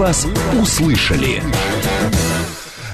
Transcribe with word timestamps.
вас 0.00 0.26
услышали. 0.58 1.42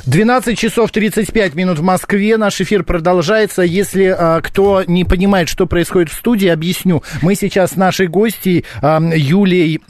12 0.06 0.58
часов 0.58 0.90
35 0.90 1.54
минут 1.54 1.78
в 1.78 1.82
Москве. 1.82 2.36
Наш 2.36 2.60
эфир 2.60 2.82
продолжается. 2.82 3.62
Если 3.62 4.06
а, 4.06 4.40
кто 4.40 4.82
не 4.82 5.04
понимает, 5.04 5.48
что 5.48 5.66
происходит 5.66 6.10
в 6.10 6.14
студии, 6.14 6.48
объясню. 6.48 7.04
Мы 7.22 7.36
сейчас 7.36 7.72
с 7.72 7.76
нашей 7.76 8.08
гостьей 8.08 8.64
а, 8.82 9.00
Юлией 9.00 9.82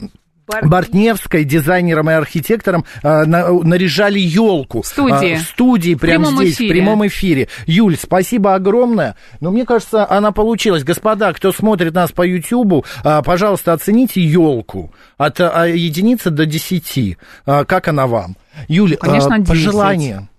Бортневской, 0.47 1.43
дизайнером 1.43 2.09
и 2.09 2.13
архитектором, 2.13 2.85
а, 3.03 3.25
на, 3.25 3.51
наряжали 3.51 4.19
елку. 4.19 4.81
В 4.81 4.87
студии. 4.87 5.35
А, 5.35 5.37
в 5.37 5.41
студии, 5.41 5.95
прямо 5.95 6.27
здесь, 6.27 6.55
эфире. 6.55 6.69
в 6.69 6.71
прямом 6.73 7.07
эфире. 7.07 7.49
Юль, 7.65 7.97
спасибо 8.01 8.55
огромное. 8.55 9.15
Но 9.41 9.51
мне 9.51 9.65
кажется, 9.65 10.09
она 10.09 10.31
получилась. 10.31 10.83
Господа, 10.83 11.33
кто 11.33 11.51
смотрит 11.51 11.93
нас 11.93 12.11
по 12.11 12.25
Ютьюбу, 12.25 12.85
а, 13.03 13.21
пожалуйста, 13.21 13.73
оцените 13.73 14.21
елку 14.21 14.93
от 15.17 15.39
а, 15.41 15.65
единицы 15.65 16.29
до 16.29 16.45
десяти. 16.45 17.17
А, 17.45 17.65
как 17.65 17.89
она 17.89 18.07
вам? 18.07 18.37
Юль, 18.67 18.91
ну, 18.91 18.97
Конечно, 18.97 19.35
а, 19.35 19.43
пожелания. 19.43 20.29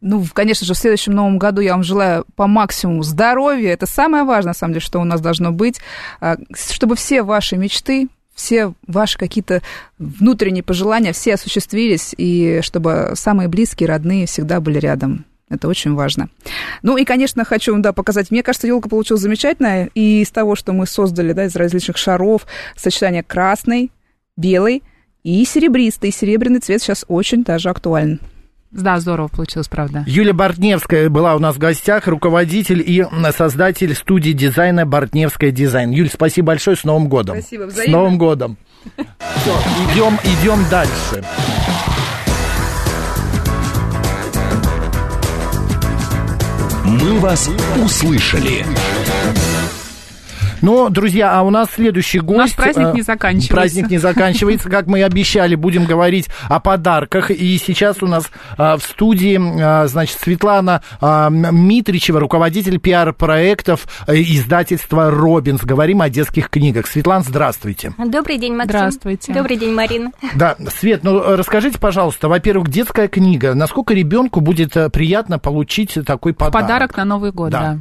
Ну, 0.00 0.22
конечно 0.32 0.66
же, 0.66 0.74
в 0.74 0.76
следующем 0.76 1.14
новом 1.14 1.38
году 1.38 1.62
я 1.62 1.72
вам 1.72 1.82
желаю 1.82 2.26
по 2.36 2.46
максимуму 2.46 3.02
здоровья. 3.02 3.72
Это 3.72 3.86
самое 3.86 4.24
важное, 4.24 4.50
на 4.50 4.54
самом 4.54 4.74
деле, 4.74 4.84
что 4.84 4.98
у 5.00 5.04
нас 5.04 5.22
должно 5.22 5.50
быть. 5.50 5.80
Чтобы 6.54 6.94
все 6.94 7.22
ваши 7.22 7.56
мечты 7.56 8.08
все 8.34 8.74
ваши 8.86 9.18
какие-то 9.18 9.62
внутренние 9.98 10.62
пожелания, 10.62 11.12
все 11.12 11.34
осуществились, 11.34 12.14
и 12.16 12.60
чтобы 12.62 13.12
самые 13.14 13.48
близкие, 13.48 13.88
родные 13.88 14.26
всегда 14.26 14.60
были 14.60 14.78
рядом. 14.78 15.24
Это 15.50 15.68
очень 15.68 15.94
важно. 15.94 16.30
Ну 16.82 16.96
и, 16.96 17.04
конечно, 17.04 17.44
хочу 17.44 17.76
да, 17.78 17.92
показать. 17.92 18.30
Мне 18.30 18.42
кажется, 18.42 18.66
елка 18.66 18.88
получилась 18.88 19.22
замечательная. 19.22 19.90
И 19.94 20.22
из 20.22 20.30
того, 20.30 20.56
что 20.56 20.72
мы 20.72 20.86
создали, 20.86 21.32
да, 21.32 21.44
из 21.44 21.54
различных 21.54 21.96
шаров, 21.96 22.46
сочетание 22.76 23.22
красный, 23.22 23.92
белый 24.36 24.82
и 25.22 25.44
серебристый. 25.44 26.10
Серебряный 26.10 26.60
цвет 26.60 26.82
сейчас 26.82 27.04
очень 27.08 27.44
даже 27.44 27.68
актуален. 27.68 28.20
Да, 28.74 28.98
здорово 28.98 29.28
получилось, 29.28 29.68
правда. 29.68 30.02
Юлия 30.06 30.32
Бортневская 30.32 31.08
была 31.08 31.36
у 31.36 31.38
нас 31.38 31.54
в 31.54 31.58
гостях, 31.58 32.08
руководитель 32.08 32.82
и 32.84 33.06
создатель 33.36 33.94
студии 33.94 34.32
дизайна 34.32 34.84
Бортневская 34.84 35.52
дизайн. 35.52 35.90
Юль, 35.92 36.10
спасибо 36.10 36.48
большое, 36.48 36.76
с 36.76 36.82
Новым 36.82 37.08
годом. 37.08 37.38
Спасибо, 37.38 37.62
взаимно. 37.64 37.84
С 37.84 37.92
Новым 37.92 38.18
годом. 38.18 38.56
Все, 38.96 39.54
идем, 39.92 40.18
идем 40.24 40.58
дальше. 40.70 41.24
Мы 46.84 47.18
вас 47.20 47.48
услышали. 47.82 48.66
Но, 50.62 50.88
друзья, 50.88 51.38
а 51.38 51.42
у 51.42 51.50
нас 51.50 51.70
следующий 51.72 52.20
гость... 52.20 52.38
Наш 52.38 52.54
праздник 52.54 52.88
э, 52.88 52.92
не 52.94 53.02
заканчивается. 53.02 53.54
Праздник 53.54 53.90
не 53.90 53.98
заканчивается. 53.98 54.70
Как 54.70 54.86
мы 54.86 55.00
и 55.00 55.02
обещали, 55.02 55.54
будем 55.54 55.84
говорить 55.84 56.28
о 56.48 56.60
подарках. 56.60 57.30
И 57.30 57.58
сейчас 57.58 58.02
у 58.02 58.06
нас 58.06 58.30
э, 58.56 58.76
в 58.76 58.82
студии, 58.82 59.38
э, 59.84 59.88
значит, 59.88 60.18
Светлана 60.20 60.82
Митричева, 61.00 62.20
руководитель 62.20 62.78
пиар-проектов 62.78 63.86
издательства 64.06 65.10
«Робинс». 65.10 65.62
Говорим 65.62 66.00
о 66.00 66.08
детских 66.08 66.50
книгах. 66.50 66.86
Светлана, 66.86 67.24
здравствуйте. 67.24 67.92
Добрый 67.98 68.38
день, 68.38 68.54
Максим. 68.54 68.78
Здравствуйте. 68.78 69.32
Добрый 69.32 69.56
день, 69.56 69.72
Марина. 69.74 70.10
Да, 70.34 70.56
Свет, 70.78 71.04
ну 71.04 71.36
расскажите, 71.36 71.78
пожалуйста, 71.78 72.28
во-первых, 72.28 72.68
детская 72.68 73.08
книга. 73.08 73.54
Насколько 73.54 73.94
ребенку 73.94 74.40
будет 74.40 74.72
приятно 74.92 75.38
получить 75.38 75.98
такой 76.06 76.32
подарок? 76.34 76.52
Подарок 76.52 76.96
на 76.96 77.04
Новый 77.04 77.32
год, 77.32 77.50
да. 77.50 77.60
да. 77.60 77.78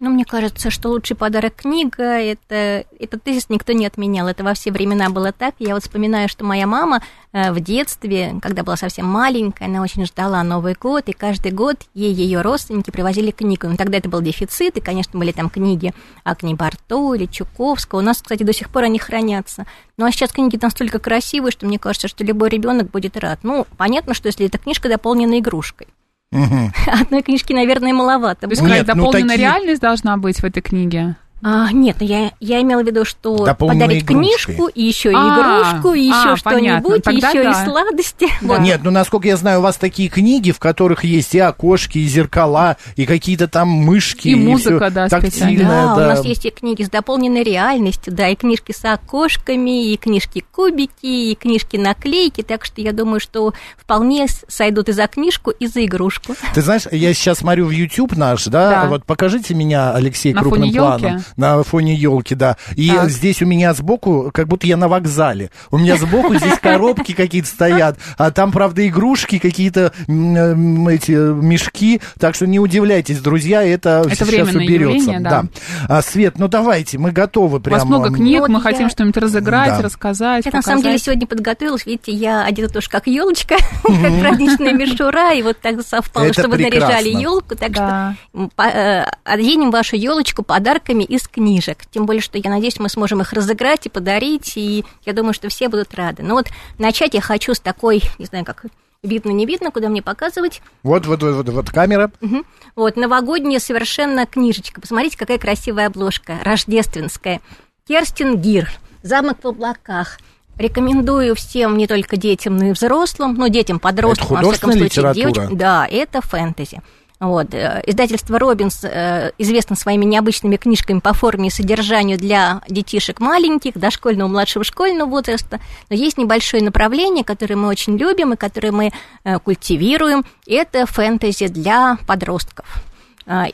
Ну, 0.00 0.10
мне 0.10 0.24
кажется, 0.24 0.70
что 0.70 0.90
лучший 0.90 1.16
подарок 1.16 1.56
книга, 1.56 2.04
это, 2.04 2.84
этот 3.00 3.20
тезис 3.24 3.48
никто 3.48 3.72
не 3.72 3.84
отменял, 3.84 4.28
это 4.28 4.44
во 4.44 4.54
все 4.54 4.70
времена 4.70 5.10
было 5.10 5.32
так. 5.32 5.56
Я 5.58 5.74
вот 5.74 5.82
вспоминаю, 5.82 6.28
что 6.28 6.44
моя 6.44 6.68
мама 6.68 7.02
э, 7.32 7.50
в 7.50 7.58
детстве, 7.58 8.38
когда 8.40 8.62
была 8.62 8.76
совсем 8.76 9.06
маленькая, 9.06 9.64
она 9.64 9.82
очень 9.82 10.06
ждала 10.06 10.40
Новый 10.44 10.76
год, 10.80 11.08
и 11.08 11.12
каждый 11.12 11.50
год 11.50 11.78
ей 11.94 12.12
ее 12.12 12.42
родственники 12.42 12.92
привозили 12.92 13.32
книгу. 13.32 13.66
Но 13.66 13.76
тогда 13.76 13.98
это 13.98 14.08
был 14.08 14.22
дефицит, 14.22 14.76
и, 14.76 14.80
конечно, 14.80 15.18
были 15.18 15.32
там 15.32 15.50
книги 15.50 15.92
Агни 16.22 16.54
Барто 16.54 17.14
или 17.14 17.26
Чуковского. 17.26 17.98
У 17.98 18.02
нас, 18.02 18.22
кстати, 18.22 18.44
до 18.44 18.52
сих 18.52 18.70
пор 18.70 18.84
они 18.84 19.00
хранятся. 19.00 19.66
Ну, 19.96 20.06
а 20.06 20.12
сейчас 20.12 20.30
книги 20.30 20.56
настолько 20.62 21.00
красивые, 21.00 21.50
что 21.50 21.66
мне 21.66 21.80
кажется, 21.80 22.06
что 22.06 22.22
любой 22.22 22.50
ребенок 22.50 22.88
будет 22.92 23.16
рад. 23.16 23.40
Ну, 23.42 23.66
понятно, 23.76 24.14
что 24.14 24.28
если 24.28 24.46
эта 24.46 24.58
книжка 24.58 24.88
дополнена 24.88 25.40
игрушкой. 25.40 25.88
Угу. 26.32 26.72
Одной 27.00 27.22
книжки, 27.22 27.52
наверное, 27.52 27.92
маловато. 27.92 28.42
То 28.42 28.50
есть 28.50 28.62
Нет, 28.62 28.86
дополненная 28.86 29.22
ну, 29.22 29.28
такие... 29.28 29.42
реальность 29.42 29.80
должна 29.80 30.16
быть 30.16 30.40
в 30.40 30.44
этой 30.44 30.60
книге? 30.60 31.16
А, 31.40 31.72
нет, 31.72 31.96
ну 32.00 32.06
я, 32.06 32.32
я 32.40 32.60
имела 32.62 32.82
в 32.82 32.86
виду, 32.86 33.04
что 33.04 33.36
подарить 33.54 34.04
книжку, 34.04 34.66
и 34.66 34.82
еще 34.82 35.12
и 35.12 35.14
а, 35.14 35.62
игрушку, 35.70 35.94
и 35.94 36.02
еще 36.02 36.32
а, 36.32 36.36
что-нибудь, 36.36 37.06
и 37.06 37.14
еще 37.14 37.44
да. 37.44 37.50
и 37.50 37.64
сладости. 37.64 38.28
Да. 38.40 38.54
Вот. 38.54 38.60
Нет, 38.60 38.80
ну 38.82 38.90
насколько 38.90 39.26
я 39.28 39.36
знаю, 39.36 39.58
у 39.58 39.62
вас 39.62 39.76
такие 39.76 40.08
книги, 40.08 40.52
в 40.52 40.58
которых 40.58 41.04
есть 41.04 41.34
и 41.34 41.38
окошки, 41.38 41.98
и 41.98 42.06
зеркала, 42.06 42.76
и 42.96 43.04
какие-то 43.04 43.48
там 43.48 43.68
мышки, 43.68 44.28
и, 44.28 44.32
и 44.32 44.34
музыка, 44.34 44.90
да, 44.90 45.08
тактильная. 45.08 45.86
Да, 45.86 45.96
да, 45.96 46.04
у 46.04 46.08
нас 46.08 46.24
есть 46.24 46.46
и 46.46 46.50
книги 46.50 46.82
с 46.82 46.88
дополненной 46.88 47.42
реальностью, 47.42 48.12
да, 48.12 48.28
и 48.28 48.36
книжки 48.36 48.72
с 48.72 48.84
окошками, 48.84 49.92
и 49.92 49.96
книжки 49.96 50.44
кубики, 50.52 51.32
и 51.32 51.34
книжки 51.34 51.76
наклейки, 51.76 52.42
так 52.42 52.64
что 52.64 52.80
я 52.80 52.92
думаю, 52.92 53.20
что 53.20 53.52
вполне 53.76 54.26
сойдут 54.48 54.88
и 54.88 54.92
за 54.92 55.06
книжку, 55.08 55.50
и 55.50 55.66
за 55.66 55.84
игрушку. 55.84 56.34
Ты 56.54 56.62
знаешь, 56.62 56.82
я 56.90 57.12
сейчас 57.12 57.38
смотрю 57.38 57.66
в 57.66 57.70
YouTube 57.70 58.16
наш, 58.16 58.44
да, 58.46 58.82
да. 58.82 58.86
вот 58.86 59.04
покажите 59.04 59.54
меня, 59.54 59.92
Алексей, 59.92 60.32
На 60.32 60.40
крупным 60.40 60.72
планом 60.72 61.22
на 61.36 61.62
фоне 61.62 61.94
елки, 61.94 62.34
да. 62.34 62.56
И 62.74 62.88
так. 62.88 63.10
здесь 63.10 63.42
у 63.42 63.46
меня 63.46 63.74
сбоку, 63.74 64.30
как 64.32 64.48
будто 64.48 64.66
я 64.66 64.76
на 64.76 64.88
вокзале. 64.88 65.50
У 65.70 65.78
меня 65.78 65.96
сбоку 65.96 66.34
здесь 66.34 66.58
коробки 66.62 67.12
какие-то 67.12 67.48
стоят, 67.48 67.98
а 68.16 68.30
там, 68.30 68.52
правда, 68.52 68.86
игрушки, 68.86 69.38
какие-то 69.38 69.92
эти 70.06 71.12
мешки. 71.12 72.00
Так 72.18 72.34
что 72.34 72.46
не 72.46 72.58
удивляйтесь, 72.58 73.20
друзья, 73.20 73.62
это, 73.62 74.04
это 74.06 74.24
сейчас 74.24 74.54
уберется. 74.54 75.12
да. 75.20 75.30
да. 75.30 75.44
А, 75.88 76.02
Свет, 76.02 76.38
ну 76.38 76.48
давайте, 76.48 76.98
мы 76.98 77.12
готовы 77.12 77.60
прямо. 77.60 77.76
У 77.76 77.80
вас 77.80 77.88
много 77.88 78.16
книг, 78.16 78.40
вот 78.40 78.48
мы 78.48 78.58
я... 78.58 78.60
хотим 78.60 78.90
что-нибудь 78.90 79.16
разыграть, 79.16 79.76
да. 79.76 79.82
рассказать. 79.82 80.44
Я 80.44 80.50
показать. 80.50 80.54
на 80.54 80.62
самом 80.62 80.82
деле 80.82 80.98
сегодня 80.98 81.26
подготовилась, 81.26 81.86
видите, 81.86 82.12
я 82.12 82.44
одета 82.44 82.72
тоже 82.72 82.88
как 82.88 83.06
елочка, 83.06 83.56
как 83.82 84.20
праздничная 84.20 84.72
мишура, 84.74 85.32
и 85.34 85.42
вот 85.42 85.58
так 85.60 85.80
совпало, 85.82 86.32
что 86.32 86.48
вы 86.48 86.58
наряжали 86.58 87.08
елку, 87.08 87.56
так 87.56 87.72
что 87.72 88.16
э, 88.62 89.04
оденем 89.24 89.70
вашу 89.70 89.96
елочку 89.96 90.42
подарками 90.42 91.04
из 91.18 91.28
книжек. 91.28 91.84
Тем 91.90 92.06
более, 92.06 92.22
что 92.22 92.38
я 92.38 92.50
надеюсь, 92.50 92.78
мы 92.78 92.88
сможем 92.88 93.20
их 93.20 93.32
разыграть 93.32 93.86
и 93.86 93.90
подарить, 93.90 94.52
и 94.56 94.84
я 95.04 95.12
думаю, 95.12 95.34
что 95.34 95.48
все 95.48 95.68
будут 95.68 95.94
рады. 95.94 96.22
Но 96.22 96.34
вот 96.34 96.46
начать 96.78 97.14
я 97.14 97.20
хочу 97.20 97.54
с 97.54 97.60
такой, 97.60 98.02
не 98.18 98.24
знаю, 98.24 98.44
как 98.44 98.64
видно, 99.02 99.30
не 99.30 99.46
видно, 99.46 99.70
куда 99.70 99.88
мне 99.88 100.02
показывать. 100.02 100.60
Вот, 100.82 101.06
вот, 101.06 101.22
вот, 101.22 101.34
вот, 101.34 101.48
вот 101.48 101.70
камера. 101.70 102.10
Угу. 102.20 102.44
Вот, 102.76 102.96
новогодняя 102.96 103.60
совершенно 103.60 104.26
книжечка. 104.26 104.80
Посмотрите, 104.80 105.16
какая 105.16 105.38
красивая 105.38 105.86
обложка, 105.86 106.38
рождественская. 106.42 107.40
Керстин 107.86 108.38
Гир, 108.38 108.70
«Замок 109.02 109.38
в 109.42 109.48
облаках». 109.48 110.18
Рекомендую 110.56 111.36
всем, 111.36 111.76
не 111.76 111.86
только 111.86 112.16
детям, 112.16 112.56
но 112.56 112.66
и 112.66 112.72
взрослым, 112.72 113.34
ну, 113.34 113.48
детям, 113.48 113.78
подросткам, 113.78 114.38
это 114.38 114.46
во 114.46 114.52
всяком 114.52 114.72
случае, 114.72 115.14
девочкам. 115.14 115.56
Да, 115.56 115.86
это 115.88 116.20
фэнтези. 116.20 116.82
Вот. 117.20 117.52
Э, 117.52 117.82
издательство 117.86 118.38
«Робинс» 118.38 118.84
э, 118.84 119.32
известно 119.38 119.74
своими 119.74 120.04
необычными 120.04 120.56
книжками 120.56 121.00
по 121.00 121.12
форме 121.12 121.48
и 121.48 121.50
содержанию 121.50 122.16
для 122.16 122.62
детишек 122.68 123.18
маленьких, 123.18 123.74
дошкольного, 123.74 124.28
младшего 124.28 124.64
школьного 124.64 125.08
возраста. 125.08 125.60
Но 125.90 125.96
есть 125.96 126.16
небольшое 126.16 126.62
направление, 126.62 127.24
которое 127.24 127.56
мы 127.56 127.68
очень 127.68 127.96
любим 127.96 128.34
и 128.34 128.36
которое 128.36 128.70
мы 128.70 128.92
э, 129.24 129.38
культивируем. 129.40 130.24
Это 130.46 130.86
фэнтези 130.86 131.48
для 131.48 131.98
подростков. 132.06 132.84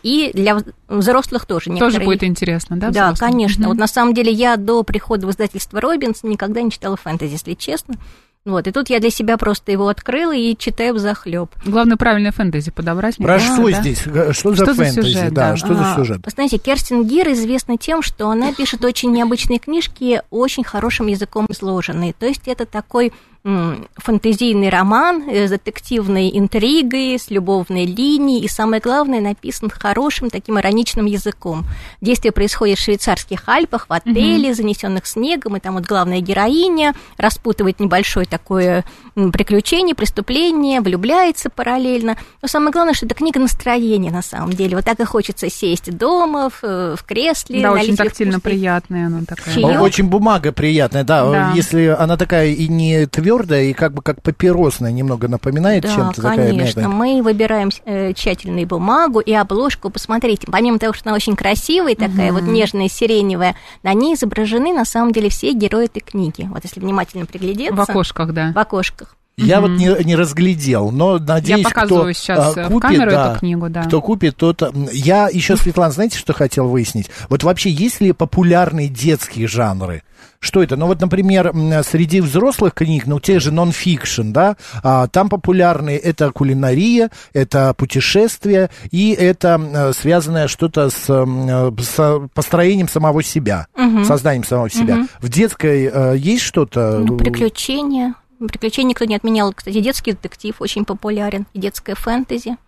И 0.04 0.30
для 0.32 0.58
взрослых 0.86 1.46
тоже. 1.46 1.70
Некоторые... 1.70 1.94
Тоже 1.94 2.04
будет 2.04 2.22
интересно, 2.22 2.76
да? 2.76 2.90
Да, 2.90 3.12
конечно. 3.18 3.64
Mm-hmm. 3.64 3.68
Вот 3.68 3.76
на 3.76 3.88
самом 3.88 4.14
деле 4.14 4.30
я 4.30 4.56
до 4.56 4.84
прихода 4.84 5.26
в 5.26 5.32
издательство 5.32 5.80
Робинс 5.80 6.22
никогда 6.22 6.62
не 6.62 6.70
читала 6.70 6.96
фэнтези, 6.96 7.32
если 7.32 7.54
честно. 7.54 7.96
Вот, 8.44 8.66
и 8.66 8.72
тут 8.72 8.90
я 8.90 9.00
для 9.00 9.08
себя 9.08 9.38
просто 9.38 9.72
его 9.72 9.88
открыла 9.88 10.34
и 10.34 10.54
читаю 10.54 10.94
в 10.94 10.98
захлеб. 10.98 11.48
Главное, 11.64 11.96
правильное 11.96 12.30
фэнтези 12.30 12.70
подобрать. 12.70 13.16
Про 13.16 13.38
что 13.38 13.70
да? 13.70 13.80
здесь? 13.80 14.00
Что, 14.00 14.32
что 14.32 14.54
за 14.54 14.74
фэнтези? 14.74 15.00
Сюжет, 15.00 15.32
да, 15.32 15.50
да, 15.52 15.56
что 15.56 15.72
а, 15.72 15.74
за 15.76 15.94
сюжет? 15.96 16.20
Знаете, 16.26 16.58
Керстин 16.58 17.04
Гир 17.04 17.32
известна 17.32 17.78
тем, 17.78 18.02
что 18.02 18.28
она 18.28 18.52
пишет 18.52 18.84
очень 18.84 19.12
необычные 19.12 19.58
книжки, 19.58 20.20
очень 20.28 20.62
хорошим 20.62 21.06
языком 21.06 21.46
изложенные. 21.48 22.12
То 22.12 22.26
есть 22.26 22.46
это 22.46 22.66
такой 22.66 23.14
фантазийный 23.44 24.70
роман 24.70 25.24
с 25.28 25.50
детективной 25.50 26.30
интригой, 26.32 27.18
с 27.18 27.30
любовной 27.30 27.84
линией, 27.84 28.42
и 28.42 28.48
самое 28.48 28.80
главное, 28.80 29.20
написан 29.20 29.68
хорошим 29.68 30.30
таким 30.30 30.58
ироничным 30.58 31.04
языком. 31.04 31.66
Действие 32.00 32.32
происходит 32.32 32.78
в 32.78 32.82
швейцарских 32.82 33.46
Альпах, 33.46 33.86
в 33.88 33.92
отеле, 33.92 34.48
угу. 34.48 34.56
занесенных 34.56 35.06
снегом, 35.06 35.58
и 35.58 35.60
там 35.60 35.74
вот 35.74 35.84
главная 35.84 36.20
героиня 36.20 36.94
распутывает 37.18 37.80
небольшое 37.80 38.24
такое 38.24 38.82
приключение, 39.14 39.94
преступление, 39.94 40.80
влюбляется 40.80 41.50
параллельно. 41.50 42.16
Но 42.40 42.48
самое 42.48 42.72
главное, 42.72 42.94
что 42.94 43.04
это 43.04 43.14
книга 43.14 43.40
настроения 43.40 44.10
на 44.10 44.22
самом 44.22 44.50
деле. 44.54 44.76
Вот 44.76 44.86
так 44.86 44.98
и 45.00 45.04
хочется 45.04 45.50
сесть 45.50 45.94
дома, 45.94 46.48
в, 46.48 46.62
в 46.96 47.04
кресле. 47.06 47.60
Да, 47.60 47.72
очень 47.72 47.94
тактильно 47.96 48.40
приятная 48.40 49.08
она 49.08 49.20
такая. 49.26 49.54
Чаёк. 49.54 49.82
Очень 49.82 50.08
бумага 50.08 50.50
приятная, 50.50 51.04
да. 51.04 51.30
да. 51.30 51.52
Если 51.54 51.86
она 51.86 52.16
такая 52.16 52.48
и 52.48 52.68
не 52.68 53.04
твердая, 53.06 53.33
твердая 53.34 53.64
и 53.64 53.72
как 53.72 53.92
бы 53.92 54.02
как 54.02 54.22
папиросная 54.22 54.92
немного 54.92 55.28
напоминает 55.28 55.82
Да, 55.82 55.94
чем-то 55.94 56.22
такая 56.22 56.48
конечно. 56.48 56.80
мягкая. 56.80 56.88
Мы 56.88 57.22
выбираем 57.22 57.70
э, 57.84 58.12
тщательно 58.14 58.64
бумагу 58.66 59.20
и 59.20 59.32
обложку. 59.32 59.90
Посмотрите, 59.90 60.46
помимо 60.50 60.78
того, 60.78 60.92
что 60.92 61.08
она 61.08 61.16
очень 61.16 61.36
красивая, 61.36 61.94
такая 61.94 62.32
вот 62.32 62.42
нежная, 62.42 62.88
сиреневая, 62.88 63.56
на 63.82 63.92
ней 63.94 64.14
изображены 64.14 64.72
на 64.72 64.84
самом 64.84 65.12
деле 65.12 65.28
все 65.28 65.52
герои 65.52 65.86
этой 65.86 66.00
книги. 66.00 66.48
Вот 66.50 66.64
если 66.64 66.80
внимательно 66.80 67.26
приглядеться. 67.26 67.74
В 67.74 67.80
окошках, 67.80 68.32
да. 68.32 68.52
В 68.54 68.58
окошках. 68.58 69.16
Я 69.36 69.60
вот 69.60 69.70
не, 69.72 69.90
не 70.04 70.14
разглядел, 70.14 70.92
но 70.92 71.18
надеюсь, 71.18 71.58
Я 71.58 71.64
показываю 71.64 72.04
кто 72.04 72.12
сейчас 72.12 72.56
а, 72.56 72.68
в 72.68 72.68
купит, 72.68 72.82
камеру 72.82 73.10
да, 73.10 73.30
эту 73.30 73.40
книгу, 73.40 73.68
да. 73.68 73.82
кто 73.82 74.00
купит, 74.00 74.36
тот... 74.36 74.62
Я 74.92 75.28
еще, 75.28 75.56
Светлана, 75.56 75.90
знаете, 75.90 76.18
что 76.18 76.32
хотел 76.32 76.68
выяснить? 76.68 77.10
Вот 77.28 77.42
вообще 77.42 77.70
есть 77.70 78.00
ли 78.00 78.12
популярные 78.12 78.88
детские 78.88 79.48
жанры? 79.48 80.04
Что 80.44 80.62
это? 80.62 80.76
Ну 80.76 80.86
вот, 80.86 81.00
например, 81.00 81.52
среди 81.84 82.20
взрослых 82.20 82.74
книг, 82.74 83.06
ну 83.06 83.18
те 83.18 83.40
же 83.40 83.50
нон-фикшн, 83.50 84.30
да, 84.30 84.56
а, 84.82 85.06
там 85.08 85.30
популярные 85.30 85.96
это 85.96 86.30
кулинария, 86.32 87.10
это 87.32 87.72
путешествия 87.72 88.68
и 88.90 89.12
это 89.12 89.92
связанное 89.96 90.46
что-то 90.46 90.90
с, 90.90 91.06
с 91.06 92.28
построением 92.34 92.88
самого 92.88 93.22
себя, 93.22 93.68
созданием 94.04 94.44
самого 94.44 94.68
себя. 94.68 95.06
В 95.20 95.30
детской 95.30 95.90
э, 95.90 96.16
есть 96.18 96.42
что-то? 96.42 96.98
Ну, 96.98 97.16
приключения. 97.16 98.14
Приключения 98.38 98.90
никто 98.90 99.06
не 99.06 99.16
отменял. 99.16 99.50
Кстати, 99.54 99.80
детский 99.80 100.12
детектив 100.12 100.54
очень 100.58 100.84
популярен. 100.84 101.46
И 101.54 101.58
детское 101.58 101.94
фэнтези. 101.94 102.58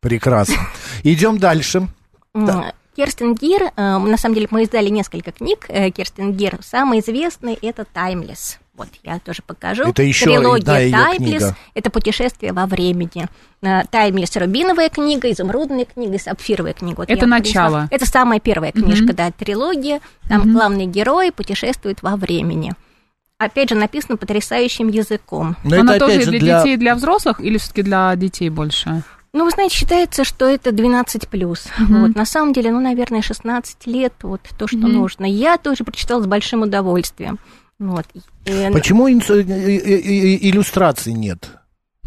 Прекрасно. 0.00 0.56
Идем 1.04 1.38
дальше. 1.38 1.86
Керстен 2.98 3.36
Гир, 3.36 3.70
э, 3.76 3.98
на 3.98 4.16
самом 4.16 4.34
деле 4.34 4.48
мы 4.50 4.64
издали 4.64 4.88
несколько 4.88 5.30
книг 5.30 5.66
э, 5.68 5.90
Керстен 5.90 6.32
Гир. 6.32 6.58
Самый 6.62 6.98
известный 6.98 7.56
это 7.62 7.84
«Таймлесс». 7.84 8.58
Вот, 8.74 8.88
я 9.04 9.20
тоже 9.20 9.42
покажу. 9.46 9.84
Это 9.84 10.02
еще 10.02 10.24
Трилогия 10.24 10.90
«Таймлесс» 10.90 11.44
книга. 11.44 11.56
это 11.74 11.90
путешествие 11.90 12.52
во 12.52 12.66
времени. 12.66 13.28
Э, 13.62 13.82
«Таймлесс»— 13.88 14.36
рубиновая 14.36 14.88
книга, 14.88 15.30
изумрудная 15.30 15.84
книга, 15.84 16.16
и 16.16 16.18
сапфировая 16.18 16.72
книга. 16.72 16.96
Вот 16.96 17.08
Это 17.08 17.26
начало. 17.26 17.86
принесла. 17.86 17.88
Это 17.92 18.04
самая 18.04 18.40
первая 18.40 18.72
книжка, 18.72 19.12
да, 19.12 19.30
трилогия. 19.30 20.00
Там 20.28 20.52
главный 20.52 20.86
герой 20.86 21.30
путешествует 21.30 22.02
во 22.02 22.16
времени. 22.16 22.74
Опять 23.38 23.68
же, 23.68 23.76
написано 23.76 24.16
потрясающим 24.16 24.88
языком. 24.88 25.54
Но 25.62 25.82
Она 25.82 25.94
это, 25.94 26.06
тоже 26.06 26.22
же, 26.22 26.30
для, 26.32 26.40
для... 26.40 26.58
детей, 26.58 26.76
для 26.76 26.96
взрослых 26.96 27.40
или 27.40 27.58
все-таки 27.58 27.82
для 27.82 28.16
детей 28.16 28.50
больше? 28.50 29.04
Ну, 29.38 29.44
вы 29.44 29.50
знаете, 29.52 29.76
считается, 29.76 30.24
что 30.24 30.46
это 30.46 30.72
12 30.72 31.28
плюс. 31.28 31.68
Вот, 31.78 32.16
на 32.16 32.24
самом 32.24 32.52
деле, 32.52 32.72
ну, 32.72 32.80
наверное, 32.80 33.22
16 33.22 33.86
лет, 33.86 34.12
вот 34.22 34.40
то, 34.58 34.66
что 34.66 34.78
нужно. 34.78 35.26
Я 35.26 35.58
тоже 35.58 35.84
прочитала 35.84 36.20
с 36.20 36.26
большим 36.26 36.62
удовольствием. 36.62 37.38
Вот. 37.78 38.04
И, 38.44 38.70
Почему 38.72 39.06
э, 39.06 39.12
э, 39.12 39.36
э, 39.36 40.38
иллюстраций 40.48 41.12
нет? 41.12 41.50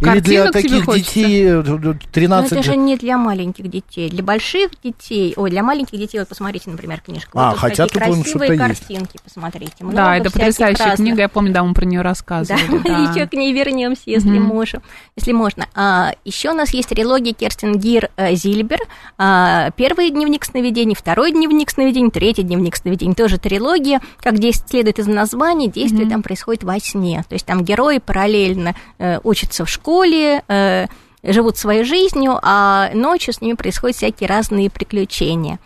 Или 0.01 0.19
для 0.19 0.51
таких 0.51 0.85
детей 0.93 1.45
э, 1.47 1.61
ну, 1.61 1.95
13 2.11 2.51
это 2.51 2.63
же 2.63 2.75
не 2.75 2.97
для 2.97 3.17
маленьких 3.17 3.67
детей. 3.69 4.09
Для 4.09 4.23
больших 4.23 4.71
детей, 4.83 5.33
ой, 5.37 5.49
для 5.49 5.63
маленьких 5.63 5.97
детей, 5.97 6.19
вот 6.19 6.27
посмотрите, 6.27 6.69
например, 6.69 7.01
книжку. 7.01 7.37
А, 7.39 7.51
вот 7.51 7.59
хотя 7.59 7.83
тут 7.87 7.93
красивые 7.93 8.23
что-то 8.25 8.45
есть. 8.45 8.59
картинки, 8.59 9.19
посмотрите. 9.23 9.73
да, 9.79 9.85
Много 9.85 10.11
это 10.11 10.29
всяких 10.29 10.33
потрясающая 10.33 10.85
разных. 10.85 11.07
книга, 11.07 11.21
я 11.21 11.29
помню, 11.29 11.53
да, 11.53 11.63
мы 11.63 11.73
про 11.73 11.85
нее 11.85 11.99
Да, 12.01 12.09
рассказывали. 12.09 12.63
мы 12.67 12.79
да. 12.83 12.97
еще 13.11 13.27
к 13.27 13.33
ней 13.33 13.53
вернемся, 13.53 14.01
если 14.07 14.29
Мгм. 14.29 14.43
можем, 14.47 14.81
если 15.15 15.31
можно. 15.33 15.67
А, 15.75 16.13
еще 16.25 16.49
у 16.49 16.53
нас 16.55 16.71
есть 16.73 16.89
трилогия 16.89 17.33
Керстин 17.33 17.77
Гир 17.77 18.09
э, 18.17 18.33
Зильбер. 18.35 18.79
А, 19.17 19.69
первый 19.71 20.09
дневник 20.09 20.45
сновидений, 20.45 20.95
второй 20.95 21.31
дневник 21.31 21.69
сновидений, 21.69 22.09
третий 22.09 22.43
дневник 22.43 22.75
сновидений. 22.75 23.13
Тоже 23.13 23.37
трилогия. 23.37 24.01
Как 24.19 24.39
действие 24.39 24.69
следует 24.69 24.99
из 24.99 25.07
названия, 25.07 25.67
действие 25.67 26.09
там 26.09 26.23
происходит 26.23 26.63
во 26.63 26.79
сне. 26.79 27.23
То 27.29 27.33
есть 27.35 27.45
там 27.45 27.63
герои 27.63 27.99
параллельно 27.99 28.75
э, 28.97 29.19
учатся 29.23 29.65
в 29.65 29.69
школе, 29.69 29.90
э, 29.99 30.87
живут 31.23 31.57
своей 31.57 31.83
жизнью, 31.83 32.39
а 32.41 32.89
ночью 32.93 33.33
с 33.33 33.41
ними 33.41 33.55
происходят 33.55 33.97
всякие 33.97 34.27
разные 34.29 34.69
приключения. 34.69 35.59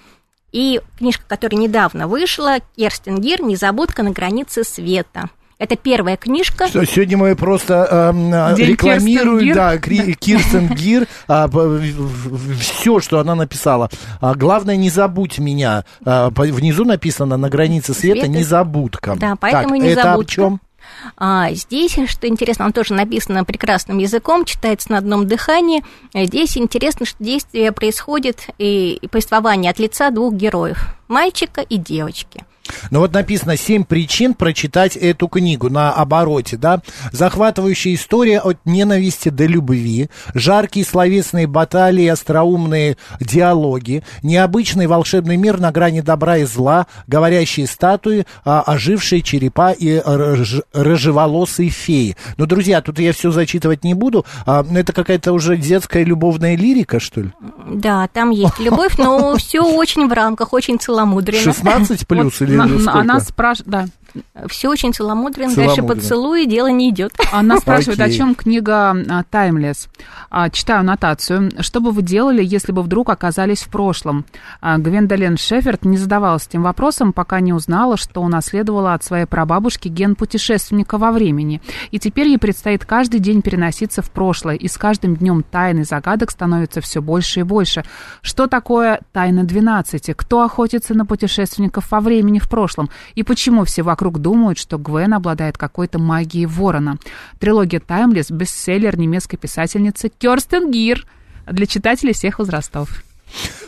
И 0.51 0.79
книжка, 0.97 1.23
которая 1.27 1.59
недавно 1.61 2.07
вышла, 2.07 2.57
Керстин 2.77 3.19
Гир 3.19 3.41
«Незабудка 3.41 4.03
на 4.03 4.11
границе 4.11 4.63
света». 4.63 5.29
Это 5.57 5.77
первая 5.77 6.17
книжка. 6.17 6.67
Что, 6.67 6.85
сегодня 6.85 7.15
мы 7.17 7.33
просто 7.35 7.87
эм, 8.13 8.33
э, 8.33 8.55
День 8.57 8.67
рекламируем, 8.71 9.39
Кирстен 9.39 9.45
Гир. 9.47 9.55
да, 9.55 9.77
Кри- 9.81 10.13
Кирстен 10.15 10.67
Гир, 10.67 11.07
все, 12.59 12.99
что 12.99 13.19
она 13.19 13.35
написала. 13.35 13.89
А, 14.21 14.35
главное, 14.35 14.75
не 14.75 14.89
забудь 14.89 15.39
меня. 15.39 15.85
А, 16.05 16.29
внизу 16.29 16.83
написано 16.85 17.37
на 17.37 17.49
границе 17.49 17.93
света 17.93 18.21
Света. 18.21 18.27
незабудка. 18.27 19.15
Да, 19.17 19.35
поэтому 19.39 19.75
так, 19.75 19.83
и 19.85 19.87
Это 19.91 20.01
о 20.01 20.03
незабудка. 20.05 20.31
чем? 20.31 20.61
А 21.17 21.51
здесь, 21.51 21.97
что 22.07 22.27
интересно, 22.27 22.65
он 22.65 22.73
тоже 22.73 22.93
написано 22.93 23.45
прекрасным 23.45 23.97
языком, 23.97 24.45
читается 24.45 24.91
на 24.91 24.97
одном 24.97 25.27
дыхании. 25.27 25.83
Здесь 26.13 26.57
интересно, 26.57 27.05
что 27.05 27.23
действие 27.23 27.71
происходит 27.71 28.47
и, 28.57 28.99
и 29.01 29.07
повествование 29.07 29.71
от 29.71 29.79
лица 29.79 30.09
двух 30.11 30.33
героев, 30.33 30.95
мальчика 31.07 31.61
и 31.61 31.77
девочки. 31.77 32.43
Ну 32.91 32.99
вот 32.99 33.13
написано 33.13 33.57
«Семь 33.57 33.83
причин 33.83 34.33
прочитать 34.33 34.95
эту 34.95 35.27
книгу» 35.27 35.69
на 35.69 35.91
обороте, 35.91 36.57
да? 36.57 36.81
Захватывающая 37.11 37.93
история 37.93 38.39
от 38.39 38.57
ненависти 38.65 39.29
до 39.29 39.45
любви, 39.45 40.09
жаркие 40.33 40.85
словесные 40.85 41.47
баталии, 41.47 42.07
остроумные 42.07 42.97
диалоги, 43.19 44.03
необычный 44.23 44.87
волшебный 44.87 45.37
мир 45.37 45.59
на 45.59 45.71
грани 45.71 46.01
добра 46.01 46.37
и 46.37 46.43
зла, 46.45 46.87
говорящие 47.07 47.67
статуи, 47.67 48.25
а, 48.43 48.61
ожившие 48.61 49.21
черепа 49.21 49.71
и 49.71 49.99
рыж- 49.99 50.63
рыжеволосые 50.73 51.69
феи. 51.69 52.15
Но, 52.37 52.45
друзья, 52.45 52.81
тут 52.81 52.99
я 52.99 53.13
все 53.13 53.31
зачитывать 53.31 53.83
не 53.83 53.93
буду. 53.93 54.25
А, 54.45 54.63
ну, 54.63 54.79
это 54.79 54.93
какая-то 54.93 55.33
уже 55.33 55.57
детская 55.57 56.03
любовная 56.03 56.55
лирика, 56.55 56.99
что 56.99 57.21
ли? 57.21 57.31
Да, 57.69 58.07
там 58.07 58.29
есть 58.31 58.59
любовь, 58.59 58.97
но 58.97 59.35
все 59.37 59.61
очень 59.61 60.07
в 60.07 60.13
рамках, 60.13 60.53
очень 60.53 60.79
целомудренно. 60.79 61.41
16 61.41 62.07
плюс 62.07 62.41
или 62.41 62.54
Она 62.61 63.19
спрашивает, 63.19 63.69
да, 63.69 63.85
Все 64.47 64.69
очень 64.69 64.93
целомудренно. 64.93 65.53
Дальше 65.55 65.75
Целомудренно. 65.75 66.01
поцелуи, 66.01 66.45
дело 66.45 66.67
не 66.67 66.89
идет. 66.89 67.13
Она 67.31 67.57
спрашивает, 67.61 67.99
Окей. 67.99 68.13
о 68.13 68.17
чем 68.17 68.35
книга 68.35 68.91
а, 68.91 69.23
«Таймлесс». 69.29 69.87
А, 70.29 70.49
Читаю 70.49 70.81
аннотацию. 70.81 71.51
Что 71.59 71.79
бы 71.79 71.91
вы 71.91 72.01
делали, 72.01 72.43
если 72.43 72.71
бы 72.71 72.81
вдруг 72.81 73.09
оказались 73.09 73.63
в 73.63 73.69
прошлом? 73.69 74.25
А, 74.61 74.77
Гвендолин 74.77 75.37
Шеферд 75.37 75.85
не 75.85 75.97
задавалась 75.97 76.47
этим 76.47 76.63
вопросом, 76.63 77.13
пока 77.13 77.39
не 77.39 77.53
узнала, 77.53 77.97
что 77.97 78.21
унаследовала 78.21 78.93
от 78.93 79.03
своей 79.03 79.25
прабабушки 79.25 79.87
ген 79.87 80.15
путешественника 80.15 80.97
во 80.97 81.11
времени. 81.11 81.61
И 81.91 81.99
теперь 81.99 82.27
ей 82.27 82.37
предстоит 82.37 82.85
каждый 82.85 83.19
день 83.19 83.41
переноситься 83.41 84.01
в 84.01 84.11
прошлое, 84.11 84.55
и 84.55 84.67
с 84.67 84.77
каждым 84.77 85.15
днем 85.15 85.43
тайны 85.43 85.83
загадок 85.83 86.31
становится 86.31 86.81
все 86.81 87.01
больше 87.01 87.41
и 87.41 87.43
больше. 87.43 87.83
Что 88.21 88.47
такое 88.47 89.01
тайна 89.11 89.43
12? 89.43 90.15
Кто 90.15 90.41
охотится 90.41 90.93
на 90.93 91.05
путешественников 91.05 91.91
во 91.91 91.99
времени 91.99 92.39
в 92.39 92.49
прошлом? 92.49 92.89
И 93.15 93.23
почему 93.23 93.65
все 93.65 93.83
вокруг 93.83 94.04
думают, 94.13 94.57
что 94.57 94.77
Гвен 94.77 95.13
обладает 95.13 95.57
какой-то 95.57 95.99
магией 95.99 96.45
ворона? 96.45 96.97
Трилогия 97.39 97.79
«Таймлесс»– 97.79 98.29
бестселлер 98.31 98.97
немецкой 98.97 99.37
писательницы 99.37 100.09
Кёрстен 100.09 100.71
Гир 100.71 101.05
для 101.45 101.65
читателей 101.65 102.13
всех 102.13 102.39
возрастов. 102.39 103.04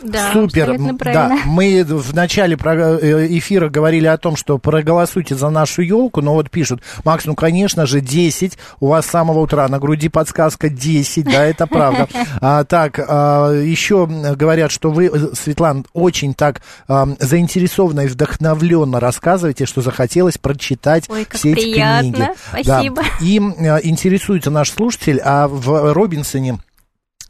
Да, 0.02 0.32
Супер. 0.32 0.78
Да, 1.04 1.38
мы 1.44 1.84
в 1.84 2.14
начале 2.14 2.56
э, 2.56 3.26
эфира 3.30 3.68
говорили 3.68 4.06
о 4.06 4.16
том, 4.16 4.36
что 4.36 4.58
проголосуйте 4.58 5.34
за 5.34 5.50
нашу 5.50 5.82
елку, 5.82 6.20
но 6.22 6.34
вот 6.34 6.50
пишут, 6.50 6.82
Макс, 7.04 7.24
ну, 7.24 7.34
конечно 7.34 7.86
же, 7.86 8.00
10, 8.00 8.58
у 8.80 8.88
вас 8.88 9.06
с 9.06 9.10
самого 9.10 9.40
утра 9.40 9.66
на 9.68 9.78
груди 9.78 10.08
подсказка 10.08 10.68
10, 10.68 11.24
да, 11.24 11.44
это 11.44 11.66
правда. 11.66 12.08
А, 12.40 12.64
так, 12.64 13.00
а, 13.06 13.52
еще 13.52 14.06
говорят, 14.06 14.70
что 14.70 14.90
вы, 14.90 15.06
э, 15.06 15.34
Светлана, 15.34 15.84
очень 15.92 16.34
так 16.34 16.62
а, 16.86 17.08
заинтересованно 17.18 18.02
и 18.02 18.06
вдохновленно 18.06 19.00
рассказываете, 19.00 19.66
что 19.66 19.82
захотелось 19.82 20.38
прочитать 20.38 21.04
Ой, 21.08 21.24
как 21.24 21.38
все 21.38 21.52
эти 21.52 21.60
приятно. 21.60 22.12
книги. 22.12 22.28
Спасибо. 22.50 23.02
Да. 23.02 23.08
И 23.20 23.40
э, 23.40 23.80
интересуется 23.82 24.50
наш 24.50 24.70
слушатель, 24.70 25.20
а 25.24 25.48
в 25.48 25.92
Робинсоне 25.92 26.58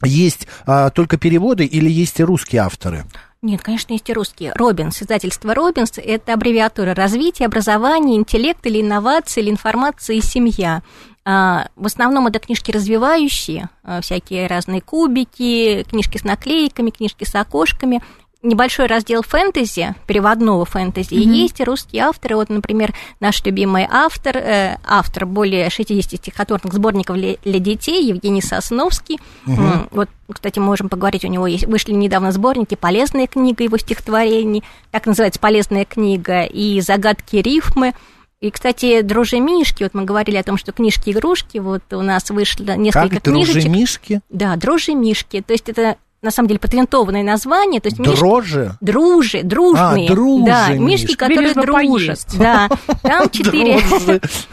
есть 0.03 0.47
а, 0.65 0.89
только 0.89 1.17
переводы 1.17 1.65
или 1.65 1.89
есть 1.89 2.19
и 2.19 2.23
русские 2.23 2.61
авторы? 2.61 3.05
Нет, 3.41 3.61
конечно, 3.61 3.93
есть 3.93 4.09
и 4.09 4.13
русские. 4.13 4.51
Робинс, 4.55 5.01
издательство 5.01 5.53
Робинс, 5.53 5.93
это 5.95 6.33
аббревиатура 6.33 6.93
развития, 6.93 7.45
образования, 7.45 8.17
интеллект 8.17 8.65
или 8.65 8.81
инновации, 8.81 9.41
или 9.41 9.49
информация 9.49 10.17
и 10.17 10.21
семья. 10.21 10.81
А, 11.23 11.67
В 11.75 11.85
основном 11.85 12.27
это 12.27 12.39
книжки 12.39 12.71
развивающие, 12.71 13.69
а, 13.83 14.01
всякие 14.01 14.47
разные 14.47 14.81
кубики, 14.81 15.85
книжки 15.89 16.17
с 16.17 16.23
наклейками, 16.23 16.89
книжки 16.89 17.23
с 17.23 17.33
окошками. 17.35 18.01
Небольшой 18.41 18.85
раздел 18.85 19.21
фэнтези, 19.21 19.95
переводного 20.07 20.63
фэнтези, 20.63 21.13
и 21.13 21.27
есть 21.27 21.59
и 21.59 21.63
русские 21.65 22.03
авторы. 22.03 22.37
Вот, 22.37 22.47
например, 22.49 22.93
наш 23.19 23.43
любимый 23.43 23.85
автор, 23.89 24.37
э, 24.37 24.77
автор 24.85 25.25
более 25.25 25.69
60 25.69 26.15
стихотворных 26.17 26.73
сборников 26.73 27.17
для, 27.17 27.35
для 27.43 27.59
детей, 27.59 28.05
Евгений 28.07 28.41
Сосновский. 28.41 29.19
М, 29.45 29.89
Вот, 29.91 30.07
кстати, 30.31 30.57
можем 30.57 30.87
поговорить, 30.87 31.25
у 31.25 31.27
него 31.27 31.47
есть, 31.47 31.65
вышли 31.65 31.91
недавно 31.91 32.31
сборники 32.31 32.75
«Полезная 32.75 33.27
книга» 33.27 33.63
его 33.65 33.77
стихотворений, 33.77 34.63
так 34.91 35.05
называется 35.05 35.41
«Полезная 35.41 35.83
книга», 35.83 36.43
и 36.43 36.79
«Загадки 36.79 37.37
рифмы». 37.37 37.93
И, 38.39 38.51
кстати, 38.51 39.01
дрожжи-мишки, 39.01 39.83
вот 39.83 39.93
мы 39.93 40.05
говорили 40.05 40.37
о 40.37 40.43
том, 40.43 40.57
что 40.57 40.71
книжки-игрушки, 40.71 41.57
вот 41.57 41.83
у 41.91 42.01
нас 42.01 42.29
вышло 42.29 42.77
несколько 42.77 43.15
Как 43.15 43.23
книжечек. 43.23 43.63
дружи-мишки? 43.63 44.21
Да, 44.29 44.55
дрожжи-мишки, 44.55 45.41
то 45.41 45.51
есть 45.51 45.67
это 45.67 45.97
на 46.21 46.31
самом 46.31 46.47
деле 46.49 46.59
патентованное 46.59 47.23
название, 47.23 47.79
то 47.79 47.87
есть 47.87 47.97
мишки- 47.99 48.17
Дрожжи? 48.17 48.77
Дружи, 48.81 49.41
дружные. 49.43 50.09
А, 50.09 50.13
дружи 50.13 50.45
Да, 50.45 50.67
мишки. 50.73 51.03
мишки, 51.03 51.15
которые 51.15 51.53
дружат. 51.53 51.71
поесть. 51.71 52.37
Да, 52.37 52.69
там 53.01 53.29
четыре... 53.29 53.79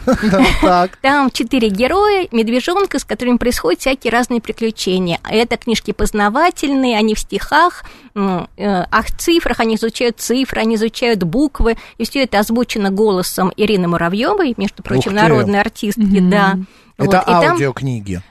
Там 1.01 1.29
четыре 1.31 1.69
героя, 1.69 2.27
медвежонка, 2.31 2.99
с 2.99 3.03
которыми 3.05 3.37
происходят 3.37 3.81
всякие 3.81 4.11
разные 4.11 4.41
приключения. 4.41 5.19
А 5.23 5.33
Это 5.33 5.57
книжки 5.57 5.91
познавательные, 5.91 6.97
они 6.97 7.15
в 7.15 7.19
стихах, 7.19 7.83
э, 8.15 8.19
а 8.57 9.01
в 9.01 9.11
цифрах, 9.17 9.59
они 9.59 9.75
изучают 9.75 10.19
цифры, 10.19 10.61
они 10.61 10.75
изучают 10.75 11.23
буквы, 11.23 11.77
и 11.97 12.05
все 12.05 12.23
это 12.23 12.39
озвучено 12.39 12.89
голосом 12.91 13.51
Ирины 13.57 13.87
Муравьевой, 13.87 14.53
между 14.57 14.83
прочим, 14.83 15.13
народной 15.13 15.59
артистки, 15.61 16.19
да. 16.19 16.57
Вот, 16.97 17.09
Это 17.09 17.19
и 17.19 17.25
там, 17.25 17.51
аудиокниги. 17.51 18.21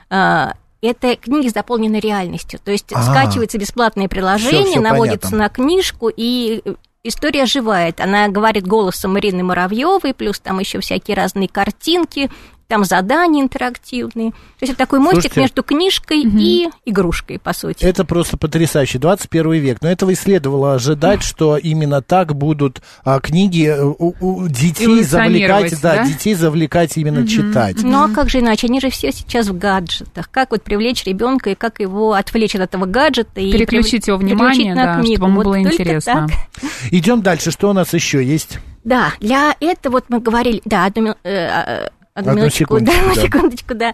Это 0.81 1.15
книги 1.15 1.47
заполнены 1.49 1.99
реальностью. 1.99 2.59
То 2.63 2.71
есть 2.71 2.91
А. 2.93 3.01
скачивается 3.03 3.57
бесплатное 3.57 4.07
приложение, 4.07 4.63
Всё, 4.63 4.71
всё 4.71 4.81
наводится 4.81 5.29
понятно. 5.31 5.37
на 5.37 5.49
книжку, 5.49 6.09
и 6.15 6.61
э, 6.65 6.75
история 7.03 7.43
оживает. 7.43 7.99
Она 8.01 8.27
говорит 8.27 8.67
голосом 8.67 9.17
Ирины 9.17 9.43
Муравьевой, 9.43 10.13
плюс 10.13 10.39
там 10.39 10.59
еще 10.59 10.79
всякие 10.79 11.15
разные 11.17 11.47
картинки, 11.47 12.29
там 12.67 12.83
задания 12.83 13.41
интерактивные. 13.41 14.31
То 14.31 14.37
есть 14.61 14.73
это 14.73 14.79
такой 14.79 14.99
мостик 14.99 15.21
Слушайте. 15.33 15.39
между 15.41 15.63
книжкой 15.63 16.23
и 16.23 16.69
игрушкой, 16.85 17.39
по 17.39 17.53
сути. 17.53 17.83
Это 17.83 18.03
просто 18.05 18.37
потрясающе. 18.37 18.99
21 18.99 19.53
век. 19.53 19.77
Но 19.81 19.89
этого 19.89 20.11
и 20.11 20.15
следовало 20.15 20.73
ожидать, 20.73 21.23
что 21.23 21.57
именно 21.57 22.01
так 22.01 22.35
будут 22.35 22.81
а, 23.03 23.19
книги 23.19 23.67
э, 23.67 23.83
у, 23.83 24.13
у 24.19 24.47
детей 24.47 25.03
завлекать, 25.03 25.79
да, 25.81 25.95
да? 25.97 26.05
детей 26.05 26.33
завлекать 26.33 26.97
именно 26.97 27.27
читать. 27.27 27.77
Ну 27.81 28.03
а 28.03 28.09
как 28.09 28.29
же 28.29 28.39
иначе? 28.39 28.67
Они 28.67 28.81
же 28.81 28.89
все 28.89 29.11
сейчас 29.11 29.47
в 29.47 29.57
гаджетах. 29.57 30.29
Как 30.29 30.51
вот 30.51 30.63
привлечь 30.63 31.03
ребенка 31.05 31.51
и 31.51 31.55
как 31.55 31.79
его 31.79 32.13
отвлечь 32.13 32.55
от 32.55 32.61
этого 32.61 32.85
гаджета 32.85 33.39
и 33.39 33.51
Переключить 33.51 34.03
прив- 34.03 34.07
его 34.07 34.17
внимание, 34.17 34.73
переключить 34.73 34.75
на 34.75 34.85
да, 34.85 35.01
книгу. 35.01 35.15
чтобы 35.15 35.27
ему 35.27 35.35
Вот 35.37 35.45
было 35.45 35.61
интересно. 35.61 36.27
так. 36.27 36.61
Идем 36.91 37.21
дальше. 37.21 37.51
Что 37.51 37.69
у 37.69 37.73
нас 37.73 37.93
еще 37.93 38.23
есть? 38.23 38.59
Да, 38.83 39.11
для 39.19 39.53
этого 39.59 39.93
вот 39.93 40.05
мы 40.07 40.19
говорили, 40.21 40.61
да, 40.63 40.85
одну, 40.85 41.09
э, 41.09 41.15
э, 41.23 41.89
одну 42.17 42.31
Одну 42.31 42.43
да, 42.43 42.49
секундочку, 42.49 43.15
да. 43.15 43.21
секундочку, 43.21 43.73
да. 43.75 43.93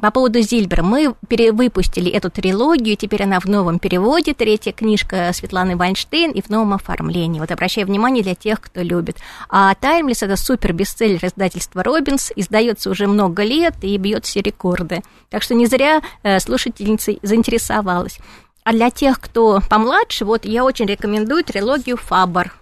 По 0.00 0.10
поводу 0.10 0.40
Зильбера. 0.40 0.82
Мы 0.82 1.14
перевыпустили 1.28 2.10
эту 2.10 2.30
трилогию, 2.30 2.96
теперь 2.96 3.22
она 3.22 3.38
в 3.38 3.46
новом 3.46 3.78
переводе, 3.78 4.34
третья 4.34 4.72
книжка 4.72 5.30
Светланы 5.32 5.76
Вайнштейн 5.76 6.32
и 6.32 6.42
в 6.42 6.50
новом 6.50 6.74
оформлении. 6.74 7.38
Вот 7.40 7.50
обращаю 7.52 7.86
внимание 7.86 8.24
для 8.24 8.34
тех, 8.34 8.60
кто 8.60 8.82
любит. 8.82 9.18
А 9.48 9.74
«Таймлесс»— 9.74 10.22
это 10.24 10.36
супер 10.36 10.72
бестселлер 10.72 11.24
издательства 11.24 11.82
«Робинс», 11.82 12.32
издается 12.34 12.90
уже 12.90 13.06
много 13.06 13.44
лет 13.44 13.74
и 13.82 13.96
бьет 13.96 14.24
все 14.24 14.40
рекорды. 14.40 15.02
Так 15.30 15.42
что 15.42 15.54
не 15.54 15.66
зря 15.66 16.02
э, 16.22 16.40
слушательница 16.40 17.12
заинтересовалась. 17.22 18.18
А 18.64 18.72
для 18.72 18.90
тех, 18.90 19.20
кто 19.20 19.60
помладше, 19.68 20.24
вот 20.24 20.44
я 20.44 20.64
очень 20.64 20.86
рекомендую 20.86 21.44
трилогию 21.44 21.96
«Фабр». 21.96 22.52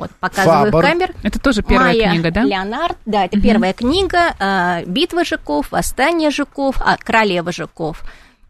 Вот, 0.00 0.10
показываю 0.18 0.72
«Фабр». 0.72 0.82
камер. 0.82 1.14
Это 1.22 1.38
тоже 1.38 1.62
первая 1.62 1.92
Майя 1.92 2.10
книга, 2.10 2.30
да? 2.30 2.42
Леонард, 2.42 2.96
да, 3.04 3.26
это 3.26 3.38
первая 3.40 3.74
книга 3.74 4.34
э, 4.38 4.84
«Битва 4.86 5.24
жуков», 5.24 5.70
«Восстание 5.72 6.30
жуков», 6.30 6.76
а, 6.80 6.96
«Королева 6.96 7.52
жуков». 7.52 8.02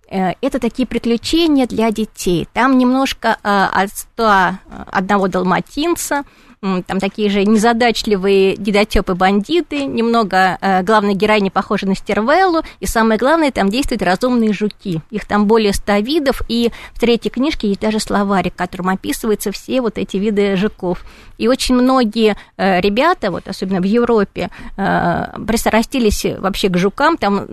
Э, 0.08 0.34
Это 0.40 0.60
такие 0.60 0.86
приключения 0.86 1.66
для 1.66 1.90
детей. 1.90 2.48
Там 2.52 2.78
немножко 2.78 3.36
э, 3.42 3.82
от 3.82 3.90
101 3.90 5.30
далматинца, 5.30 6.22
там 6.60 7.00
такие 7.00 7.30
же 7.30 7.44
незадачливые 7.44 8.54
дидотёпы-бандиты, 8.56 9.86
немного 9.86 10.58
э, 10.60 10.82
главной 10.82 11.14
героини 11.14 11.48
похожа 11.48 11.86
на 11.86 11.94
Стервеллу, 11.94 12.62
и 12.80 12.86
самое 12.86 13.18
главное, 13.18 13.50
там 13.50 13.70
действуют 13.70 14.02
разумные 14.02 14.52
жуки. 14.52 15.00
Их 15.10 15.24
там 15.24 15.46
более 15.46 15.72
ста 15.72 16.00
видов, 16.00 16.42
и 16.48 16.70
в 16.92 17.00
третьей 17.00 17.30
книжке 17.30 17.68
есть 17.68 17.80
даже 17.80 17.98
словарик, 17.98 18.52
в 18.52 18.56
котором 18.56 18.90
описываются 18.90 19.52
все 19.52 19.80
вот 19.80 19.96
эти 19.96 20.18
виды 20.18 20.54
жуков. 20.56 21.02
И 21.38 21.48
очень 21.48 21.76
многие 21.76 22.36
э, 22.58 22.80
ребята, 22.82 23.30
вот 23.30 23.48
особенно 23.48 23.80
в 23.80 23.84
Европе, 23.84 24.50
э, 24.76 25.24
пристрастились 25.46 26.26
вообще 26.38 26.68
к 26.68 26.76
жукам. 26.76 27.16
Там 27.16 27.46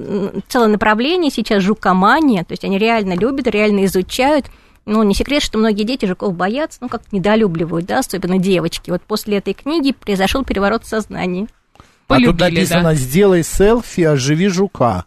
целое 0.50 0.68
направление 0.68 1.32
сейчас 1.32 1.64
жукомания, 1.64 2.44
то 2.44 2.52
есть 2.52 2.66
они 2.66 2.78
реально 2.78 3.14
любят, 3.14 3.48
реально 3.48 3.86
изучают. 3.86 4.48
Ну, 4.88 5.03
не 5.03 5.13
секрет, 5.13 5.44
что 5.44 5.58
многие 5.58 5.84
дети 5.84 6.06
жуков 6.06 6.34
боятся, 6.34 6.79
ну, 6.79 6.88
как-то 6.88 7.10
недолюбливают, 7.13 7.86
да, 7.86 8.00
особенно 8.00 8.38
девочки. 8.38 8.89
Вот 8.89 9.01
после 9.01 9.38
этой 9.38 9.53
книги 9.53 9.91
произошел 9.91 10.46
переворот 10.46 10.86
в 10.86 10.88
сознании. 10.88 11.48
а 11.75 12.15
тут 12.15 12.38
Полюбили, 12.38 12.56
написано 12.56 12.84
да. 12.84 12.94
«Сделай 12.96 13.44
селфи, 13.44 14.01
оживи 14.01 14.48
жука». 14.48 15.03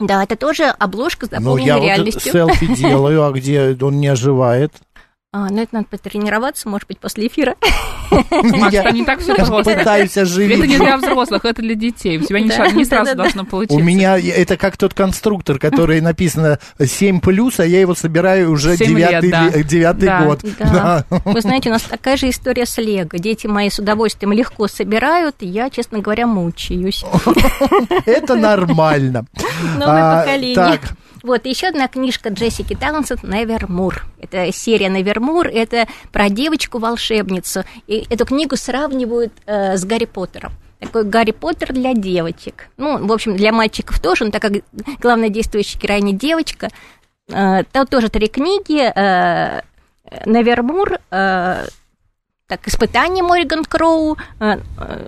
Да, 0.00 0.24
это 0.24 0.34
тоже 0.34 0.64
обложка 0.64 1.26
с 1.26 1.30
Ну, 1.30 1.38
дополненной 1.38 1.66
я 1.66 1.78
вот 1.78 1.84
реальностью. 1.84 2.32
селфи 2.32 2.74
делаю, 2.74 3.24
а 3.24 3.30
где 3.30 3.76
он 3.80 4.00
не 4.00 4.08
оживает? 4.08 4.72
А, 5.32 5.48
ну, 5.48 5.62
это 5.62 5.76
надо 5.76 5.86
потренироваться, 5.88 6.68
может 6.68 6.88
быть, 6.88 6.98
после 6.98 7.28
эфира. 7.28 7.54
Макс, 8.10 8.72
Я 8.74 8.90
не 8.90 9.04
так 9.04 9.20
все 9.20 9.36
просто. 9.36 9.76
пытаюсь 9.76 10.16
оживить. 10.18 10.58
Это 10.58 10.66
не 10.66 10.76
для 10.76 10.96
взрослых, 10.96 11.44
это 11.44 11.62
для 11.62 11.76
детей. 11.76 12.18
У 12.18 12.22
тебя 12.22 12.40
не, 12.40 12.50
сразу 12.84 13.14
должно 13.14 13.44
получиться. 13.44 13.76
У 13.76 13.80
меня 13.80 14.18
это 14.18 14.56
как 14.56 14.76
тот 14.76 14.92
конструктор, 14.92 15.60
который 15.60 16.00
написано 16.00 16.58
7 16.84 17.20
плюс, 17.20 17.60
а 17.60 17.64
я 17.64 17.80
его 17.80 17.94
собираю 17.94 18.50
уже 18.50 18.76
девятый 18.76 20.10
год. 20.26 20.42
Вы 21.24 21.40
знаете, 21.40 21.68
у 21.68 21.72
нас 21.74 21.82
такая 21.82 22.16
же 22.16 22.28
история 22.28 22.66
с 22.66 22.76
Лего. 22.78 23.16
Дети 23.16 23.46
мои 23.46 23.70
с 23.70 23.78
удовольствием 23.78 24.32
легко 24.32 24.66
собирают, 24.66 25.36
и 25.40 25.46
я, 25.46 25.70
честно 25.70 26.00
говоря, 26.00 26.26
мучаюсь. 26.26 27.04
Это 28.04 28.34
нормально. 28.34 29.26
Новое 29.78 30.02
А, 30.02 30.20
поколение. 30.24 30.54
Так, 30.56 30.80
Вот, 31.22 31.44
еще 31.44 31.68
одна 31.68 31.88
книжка 31.88 32.30
Джессики 32.30 32.74
Таллансет 32.74 33.22
«Невермур». 33.22 34.06
Это 34.20 34.52
серия 34.52 34.88
«Невермур», 34.88 35.46
это 35.48 35.86
про 36.12 36.30
девочку-волшебницу. 36.30 37.64
И 37.86 38.06
эту 38.08 38.24
книгу 38.24 38.56
сравнивают 38.56 39.32
э, 39.46 39.76
с 39.76 39.84
Гарри 39.84 40.06
Поттером. 40.06 40.52
Такой 40.78 41.04
Гарри 41.04 41.32
Поттер 41.32 41.74
для 41.74 41.92
девочек. 41.92 42.68
Ну, 42.78 43.06
в 43.06 43.12
общем, 43.12 43.36
для 43.36 43.52
мальчиков 43.52 44.00
тоже, 44.00 44.24
но 44.24 44.30
так 44.30 44.40
как 44.40 44.52
главная 45.00 45.28
действующая 45.28 45.78
героиня 45.78 46.12
девочка, 46.12 46.68
э, 47.28 47.64
там 47.70 47.86
тоже 47.86 48.08
три 48.08 48.28
книги. 48.28 48.80
Э, 48.80 49.60
«Невермур», 50.24 50.98
э, 51.10 51.66
так, 52.46 52.66
«Испытание 52.66 53.22
Мориган 53.22 53.64
Кроу», 53.64 54.16
э, 54.40 54.56
э, 54.78 55.06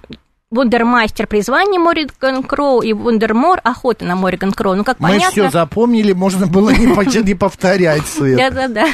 Вундермастер 0.52 1.26
призвание 1.26 1.80
Мориган 1.80 2.42
Кроу 2.42 2.82
и 2.82 2.92
Вундермор 2.92 3.60
охота 3.64 4.04
на 4.04 4.16
Мориган 4.16 4.52
Кроу. 4.52 4.74
Ну, 4.74 4.84
как 4.84 5.00
мы 5.00 5.08
понятно. 5.08 5.30
все 5.30 5.50
запомнили, 5.50 6.12
можно 6.12 6.46
было 6.46 6.68
не 6.68 6.88
повторять, 7.34 8.06
Свет. 8.06 8.36
Да-да-да. 8.36 8.86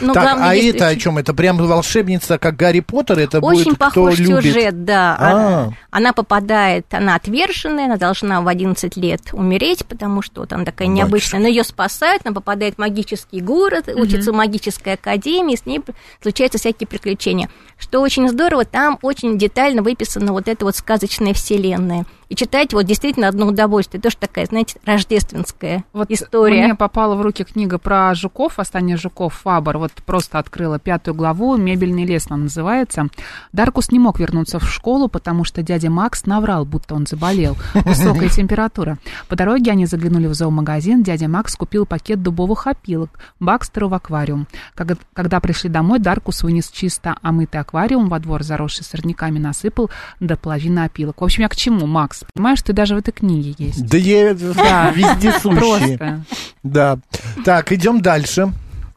Ну, 0.00 0.12
Так, 0.14 0.22
главное, 0.22 0.48
а 0.48 0.54
действующий- 0.54 0.76
это 0.76 0.88
о 0.88 0.96
чем? 0.96 1.18
Это 1.18 1.34
прям 1.34 1.56
волшебница, 1.58 2.38
как 2.38 2.56
Гарри 2.56 2.80
Поттер? 2.80 3.18
Это 3.18 3.40
Очень 3.40 3.64
будет 3.64 3.78
похож 3.78 4.14
кто 4.14 4.22
любит? 4.24 4.44
сюжет, 4.54 4.84
да. 4.84 5.16
А. 5.20 5.70
Она, 5.90 6.12
попадает, 6.12 6.86
она 6.92 7.14
отверженная, 7.14 7.84
она 7.86 7.96
должна 7.96 8.40
в 8.40 8.48
11 8.48 8.96
лет 8.96 9.20
умереть, 9.32 9.84
потому 9.86 10.22
что 10.22 10.46
она 10.50 10.64
такая 10.64 10.88
Батюшки. 10.88 10.98
необычная. 11.04 11.40
Но 11.40 11.48
ее 11.48 11.64
спасают, 11.64 12.22
она 12.24 12.34
попадает 12.34 12.76
в 12.76 12.78
магический 12.78 13.40
город, 13.40 13.88
учится 13.94 14.32
в 14.32 14.34
магической 14.34 14.94
академии, 14.94 15.56
с 15.56 15.66
ней 15.66 15.80
случаются 16.22 16.58
всякие 16.58 16.86
приключения. 16.86 17.48
Что 17.78 18.00
очень 18.00 18.28
здорово, 18.28 18.64
там 18.64 18.98
очень 19.02 19.36
детально 19.38 19.82
выписана 19.82 20.32
вот 20.32 20.48
эта 20.48 20.64
вот 20.64 20.76
сказочная 20.76 21.34
вселенная. 21.34 22.04
И 22.32 22.34
читать 22.34 22.72
вот 22.72 22.84
действительно 22.84 23.28
одно 23.28 23.44
удовольствие. 23.44 24.00
Тоже 24.00 24.16
такая, 24.16 24.46
знаете, 24.46 24.80
рождественская 24.86 25.84
Вот 25.92 26.10
история. 26.10 26.64
мне 26.64 26.74
попала 26.74 27.14
в 27.14 27.20
руки 27.20 27.44
книга 27.44 27.76
про 27.76 28.14
жуков, 28.14 28.56
«Восстание 28.56 28.96
жуков» 28.96 29.34
Фабр. 29.42 29.76
Вот 29.76 29.92
просто 30.06 30.38
открыла 30.38 30.78
пятую 30.78 31.14
главу, 31.14 31.58
«Мебельный 31.58 32.06
лес» 32.06 32.28
она 32.30 32.44
называется. 32.44 33.08
Даркус 33.52 33.90
не 33.90 33.98
мог 33.98 34.18
вернуться 34.18 34.58
в 34.58 34.66
школу, 34.66 35.08
потому 35.08 35.44
что 35.44 35.62
дядя 35.62 35.90
Макс 35.90 36.24
наврал, 36.24 36.64
будто 36.64 36.94
он 36.94 37.06
заболел. 37.06 37.54
Высокая 37.74 38.28
температура. 38.30 38.96
По 39.28 39.36
дороге 39.36 39.70
они 39.70 39.84
заглянули 39.84 40.26
в 40.26 40.32
зоомагазин. 40.32 41.02
Дядя 41.02 41.28
Макс 41.28 41.54
купил 41.54 41.84
пакет 41.84 42.22
дубовых 42.22 42.66
опилок 42.66 43.10
Бакстеру 43.40 43.88
в 43.88 43.94
аквариум. 43.94 44.46
Когда 44.74 45.38
пришли 45.40 45.68
домой, 45.68 45.98
Даркус 45.98 46.42
вынес 46.44 46.70
чисто 46.70 47.14
омытый 47.20 47.60
аквариум 47.60 48.08
во 48.08 48.18
двор, 48.20 48.42
заросший 48.42 48.86
сорняками, 48.86 49.38
насыпал 49.38 49.90
до 50.18 50.38
половины 50.38 50.78
опилок. 50.78 51.20
В 51.20 51.24
общем, 51.24 51.42
я 51.42 51.50
к 51.50 51.56
чему, 51.56 51.86
Макс? 51.86 52.21
Понимаешь, 52.34 52.62
ты 52.62 52.72
даже 52.72 52.94
в 52.94 52.98
этой 52.98 53.12
книге 53.12 53.54
есть. 53.58 53.86
Да, 53.86 53.96
я 53.96 54.34
Да. 54.34 54.90
вездесущий. 54.90 55.56
Просто. 55.58 56.24
Да. 56.62 56.98
Так, 57.44 57.72
идем 57.72 58.00
дальше. 58.00 58.52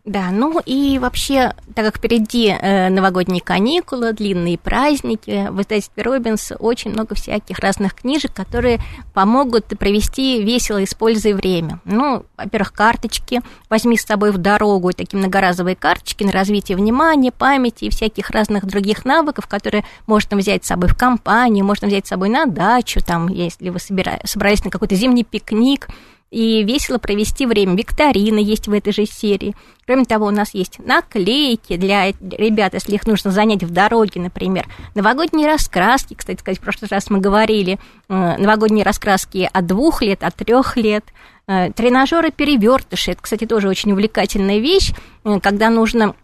Да, 0.05 0.29
ну 0.29 0.61
и 0.63 0.99
вообще, 0.99 1.55
так 1.73 1.83
как 1.85 1.97
впереди 1.97 2.49
э, 2.49 2.89
новогодние 2.89 3.41
каникулы, 3.41 4.13
длинные 4.13 4.55
праздники, 4.55 5.47
в 5.49 5.61
издательстве 5.61 6.03
Робинс 6.03 6.51
очень 6.59 6.91
много 6.91 7.15
всяких 7.15 7.57
разных 7.57 7.95
книжек, 7.95 8.31
которые 8.31 8.79
помогут 9.15 9.65
провести 9.79 10.43
весело, 10.43 10.83
используя 10.83 11.33
время. 11.33 11.79
Ну, 11.85 12.23
во-первых, 12.37 12.71
карточки. 12.73 13.41
Возьми 13.67 13.97
с 13.97 14.05
собой 14.05 14.31
в 14.31 14.37
дорогу 14.37 14.93
такие 14.93 15.17
многоразовые 15.17 15.75
карточки 15.75 16.23
на 16.23 16.31
развитие 16.31 16.77
внимания, 16.77 17.31
памяти 17.31 17.85
и 17.85 17.89
всяких 17.89 18.29
разных 18.29 18.65
других 18.65 19.05
навыков, 19.05 19.47
которые 19.47 19.85
можно 20.05 20.37
взять 20.37 20.65
с 20.65 20.67
собой 20.67 20.89
в 20.89 20.95
компанию, 20.95 21.65
можно 21.65 21.87
взять 21.87 22.05
с 22.05 22.09
собой 22.09 22.29
на 22.29 22.45
дачу, 22.45 23.01
там, 23.03 23.27
если 23.27 23.69
вы 23.69 23.79
собира... 23.79 24.19
собрались 24.23 24.63
на 24.63 24.69
какой-то 24.69 24.93
зимний 24.93 25.23
пикник, 25.23 25.87
и 26.31 26.63
весело 26.63 26.97
провести 26.97 27.45
время. 27.45 27.75
Викторины 27.75 28.39
есть 28.39 28.67
в 28.67 28.73
этой 28.73 28.91
же 28.91 29.05
серии. 29.05 29.55
Кроме 29.85 30.05
того, 30.05 30.25
у 30.25 30.31
нас 30.31 30.55
есть 30.55 30.79
наклейки 30.79 31.77
для 31.77 32.07
ребят, 32.07 32.73
если 32.73 32.95
их 32.95 33.05
нужно 33.05 33.29
занять 33.29 33.63
в 33.63 33.71
дороге, 33.71 34.19
например. 34.19 34.65
Новогодние 34.95 35.47
раскраски, 35.47 36.15
кстати 36.15 36.39
сказать, 36.39 36.57
в 36.57 36.61
прошлый 36.61 36.89
раз 36.89 37.11
мы 37.11 37.19
говорили, 37.19 37.77
э, 38.09 38.37
новогодние 38.37 38.83
раскраски 38.83 39.47
от 39.51 39.65
двух 39.67 40.01
лет, 40.01 40.23
от 40.23 40.35
трех 40.35 40.75
лет. 40.75 41.05
Э, 41.47 41.71
тренажеры 41.71 42.31
перевертыши, 42.31 43.11
это, 43.11 43.21
кстати, 43.21 43.45
тоже 43.45 43.69
очень 43.69 43.91
увлекательная 43.91 44.57
вещь, 44.57 44.91
э, 45.23 45.39
когда 45.39 45.69
нужно 45.69 46.15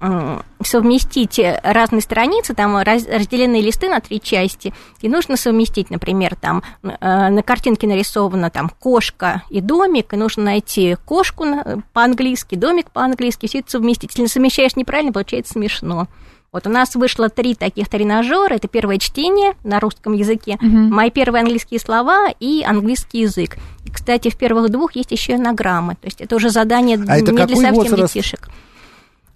совместить 0.64 1.40
разные 1.64 2.02
страницы, 2.02 2.56
там 2.56 2.78
разделенные 2.78 3.62
листы 3.62 3.90
на 3.90 4.00
три 4.00 4.20
части, 4.20 4.74
и 5.02 5.10
нужно 5.10 5.38
совместить, 5.38 5.90
например, 5.90 6.36
там 6.36 6.64
на 6.82 7.42
картинке 7.44 7.88
нарисована 7.88 8.52
там 8.52 8.70
кошка 8.70 9.42
и 9.50 9.60
домик, 9.60 10.14
и 10.14 10.18
нужно 10.18 10.44
найти 10.44 10.98
кошку 11.06 11.46
по-английски, 11.94 12.54
домик 12.54 12.92
по-английски, 12.92 13.48
совместить. 13.68 14.12
Если 14.16 14.32
совмещаешь 14.32 14.76
неправильно, 14.76 15.12
получается 15.12 15.54
смешно. 15.54 16.08
Вот 16.52 16.68
у 16.68 16.70
нас 16.70 16.96
вышло 16.96 17.30
три 17.30 17.56
таких 17.56 17.88
тренажера. 17.88 18.56
Это 18.56 18.68
первое 18.68 18.98
чтение 18.98 19.54
на 19.64 19.80
русском 19.80 20.14
языке, 20.14 20.58
угу. 20.62 20.68
мои 20.68 21.10
первые 21.10 21.42
английские 21.44 21.80
слова 21.80 22.28
и 22.40 22.64
английский 22.68 23.22
язык. 23.22 23.58
И, 23.86 23.90
кстати, 23.90 24.30
в 24.30 24.36
первых 24.36 24.70
двух 24.70 24.96
есть 24.96 25.12
еще 25.12 25.36
анаграммы. 25.36 25.96
То 25.96 26.08
есть 26.08 26.20
это 26.20 26.36
уже 26.36 26.50
задание 26.50 26.98
а 27.08 27.16
не 27.18 27.24
это 27.24 27.32
для 27.32 27.48
совсем 27.48 27.74
возраст? 27.74 28.14
детишек. 28.14 28.50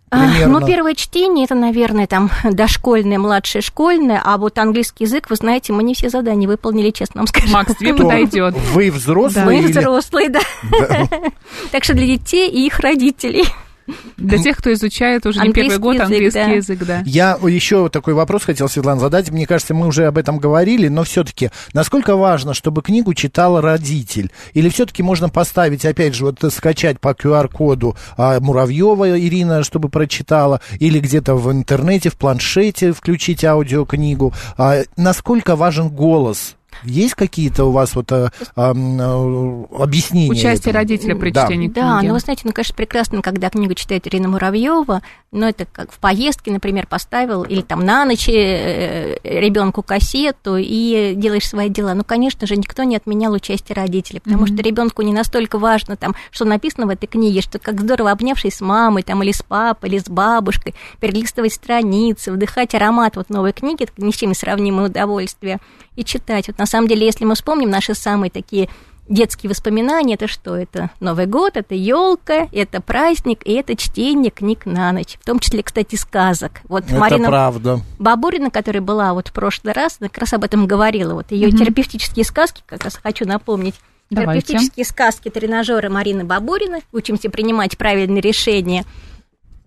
Примерно. 0.10 0.60
Ну, 0.60 0.68
первое 0.68 0.94
чтение, 0.94 1.46
это, 1.46 1.56
наверное, 1.56 2.06
там 2.06 2.30
дошкольное, 2.44 3.18
младшее 3.18 3.62
школьное, 3.62 4.22
а 4.24 4.38
вот 4.38 4.58
английский 4.58 5.06
язык, 5.06 5.30
вы 5.30 5.36
знаете, 5.36 5.74
мы 5.74 5.84
не 5.84 5.94
все 5.94 6.10
задания 6.10 6.48
выполнили, 6.48 6.92
честно 6.92 7.22
вам 7.22 7.28
скажу. 7.28 7.52
Макс, 7.52 7.76
тебе 7.76 7.94
подойдет. 7.96 8.56
Вы 8.74 8.92
взрослые 8.92 9.46
Мы 9.46 9.60
или- 9.60 9.72
взрослые, 9.72 10.30
да. 10.30 10.40
Так 11.72 11.84
что 11.84 11.94
для 11.94 12.06
детей 12.06 12.50
и 12.50 12.66
их 12.66 12.80
родителей. 12.80 13.46
Для 14.18 14.38
тех, 14.38 14.58
кто 14.58 14.74
изучает 14.74 15.26
уже 15.26 15.42
не 15.42 15.54
первый 15.54 15.78
год 15.78 15.96
язык, 15.96 16.06
английский 16.08 16.40
да. 16.40 16.50
язык, 16.50 16.80
да. 16.86 17.04
Я 17.06 17.38
еще 17.44 17.90
такой 17.90 18.14
вопрос 18.14 18.44
хотел, 18.44 18.68
Светлана, 18.68 19.00
задать. 19.00 19.30
Мне 19.30 19.46
кажется, 19.46 19.74
мы 19.74 19.88
уже 19.88 20.06
об 20.06 20.18
этом 20.18 20.40
говорили, 20.40 20.88
но 20.88 21.04
все-таки, 21.04 21.52
насколько 21.74 22.16
важно, 22.16 22.54
чтобы 22.54 22.82
книгу 22.82 23.14
читал 23.14 23.62
родитель? 23.62 24.32
Или 24.54 24.70
все-таки 24.70 25.04
можно 25.04 25.30
поставить, 25.30 25.86
опять 25.86 26.16
же, 26.16 26.26
вот 26.26 26.40
скачать 26.52 27.00
по 27.00 27.10
QR-коду 27.10 27.96
а, 28.18 28.40
Муравьева 28.40 29.20
Ирина, 29.20 29.64
чтобы 29.64 29.90
прочитала, 29.90 30.62
или 30.80 31.00
где-то 31.00 31.36
в 31.36 31.52
интернете, 31.52 32.10
в 32.10 32.16
планшете 32.16 32.92
включить 32.92 33.44
аудиокнигу? 33.44 34.34
А, 34.58 34.82
насколько 34.98 35.56
важен 35.56 35.90
голос? 35.90 36.56
Есть 36.86 37.16
какие-то 37.16 37.66
у 37.66 37.72
вас 37.72 37.96
вот 37.96 38.12
а, 38.12 38.32
а, 38.56 38.72
а, 38.74 39.66
объяснения? 39.84 40.32
Участие 40.32 40.72
этому? 40.72 40.74
родителя 40.76 41.16
при 41.16 41.32
Да. 41.32 41.46
чтении 41.46 41.68
Да, 41.68 41.98
книги. 42.00 42.08
ну 42.08 42.14
вы 42.14 42.20
знаете, 42.20 42.42
ну, 42.46 42.52
конечно, 42.54 42.76
прекрасно, 42.76 43.22
когда 43.22 43.50
книгу 43.50 43.74
читает 43.74 44.08
Ирина 44.08 44.28
Муравьева, 44.30 45.02
но 45.32 45.48
это 45.50 45.66
как 45.66 45.92
в 45.92 46.00
поездке, 46.00 46.52
например, 46.52 46.88
поставил, 46.88 47.44
или 47.44 47.62
там 47.62 47.84
на 47.84 48.06
ночь 48.06 48.28
ребенку 49.24 49.82
кассету 49.84 50.58
и 50.58 51.14
делаешь 51.16 51.48
свои 51.48 51.70
дела. 51.70 51.94
Ну, 51.94 52.04
конечно 52.04 52.48
же, 52.48 52.56
никто 52.56 52.84
не 52.84 52.96
отменял 52.96 53.34
участие 53.34 53.76
родителей, 53.76 54.22
потому 54.22 54.44
Мгм. 54.46 54.54
что 54.54 54.64
ребенку 54.64 55.02
не 55.02 55.14
настолько 55.14 55.58
важно, 55.58 55.96
там, 55.96 56.16
что 56.32 56.46
написано 56.46 56.86
в 56.86 56.90
этой 56.90 57.08
книге, 57.08 57.42
что 57.42 57.60
как 57.60 57.82
здорово 57.82 58.12
обнявшись 58.12 58.56
с 58.56 58.62
мамой, 58.62 59.04
там, 59.04 59.24
или 59.24 59.32
с 59.32 59.42
папой, 59.42 59.90
или 59.90 59.98
с 60.00 60.08
бабушкой, 60.10 60.74
перелистывать 61.00 61.54
страницы, 61.54 62.32
вдыхать 62.32 62.74
аромат 62.76 63.16
вот 63.16 63.30
новой 63.30 63.54
книги, 63.54 63.84
это 63.84 63.94
ни 63.98 64.12
с 64.12 64.16
чем 64.16 64.30
не 64.30 64.36
сравнимое 64.36 64.88
удовольствие, 64.88 65.60
и 65.96 66.04
читать. 66.04 66.48
Вот 66.48 66.58
на 66.58 66.66
самом 66.76 66.88
деле, 66.88 67.06
если 67.06 67.26
мы 67.26 67.36
вспомним 67.36 67.70
наши 67.70 67.94
самые 67.94 68.30
такие 68.30 68.70
детские 69.08 69.50
воспоминания, 69.52 70.16
это 70.16 70.28
что? 70.28 70.56
Это 70.56 70.90
Новый 71.00 71.28
год, 71.28 71.58
это 71.58 71.76
елка, 71.76 72.48
это 72.52 72.82
праздник, 72.82 73.42
и 73.46 73.54
это 73.54 73.76
чтение 73.76 74.32
книг 74.32 74.66
на 74.66 74.92
ночь. 74.92 75.18
В 75.22 75.26
том 75.26 75.40
числе, 75.40 75.62
кстати, 75.64 75.96
сказок. 75.96 76.62
Вот 76.68 76.86
Это 76.86 76.96
Марина 76.96 77.28
правда. 77.28 77.82
Бабурина, 78.00 78.50
которая 78.50 78.82
была 78.82 79.14
вот 79.14 79.28
в 79.28 79.34
прошлый 79.34 79.74
раз, 79.74 79.98
она 80.00 80.10
как 80.10 80.20
раз 80.20 80.34
об 80.34 80.44
этом 80.44 80.66
говорила. 80.66 81.14
Вот 81.14 81.32
ее 81.32 81.50
Мгм. 81.50 81.58
терапевтические 81.58 82.26
сказки, 82.26 82.64
как 82.66 82.84
раз 82.84 82.96
хочу 83.02 83.26
напомнить. 83.26 83.76
Давайте. 84.10 84.48
Терапевтические 84.48 84.86
сказки 84.86 85.30
тренажера 85.30 85.90
Марины 85.90 86.24
Бабуриной. 86.24 86.82
Учимся 86.92 87.30
принимать 87.30 87.78
правильные 87.78 88.22
решения. 88.22 88.86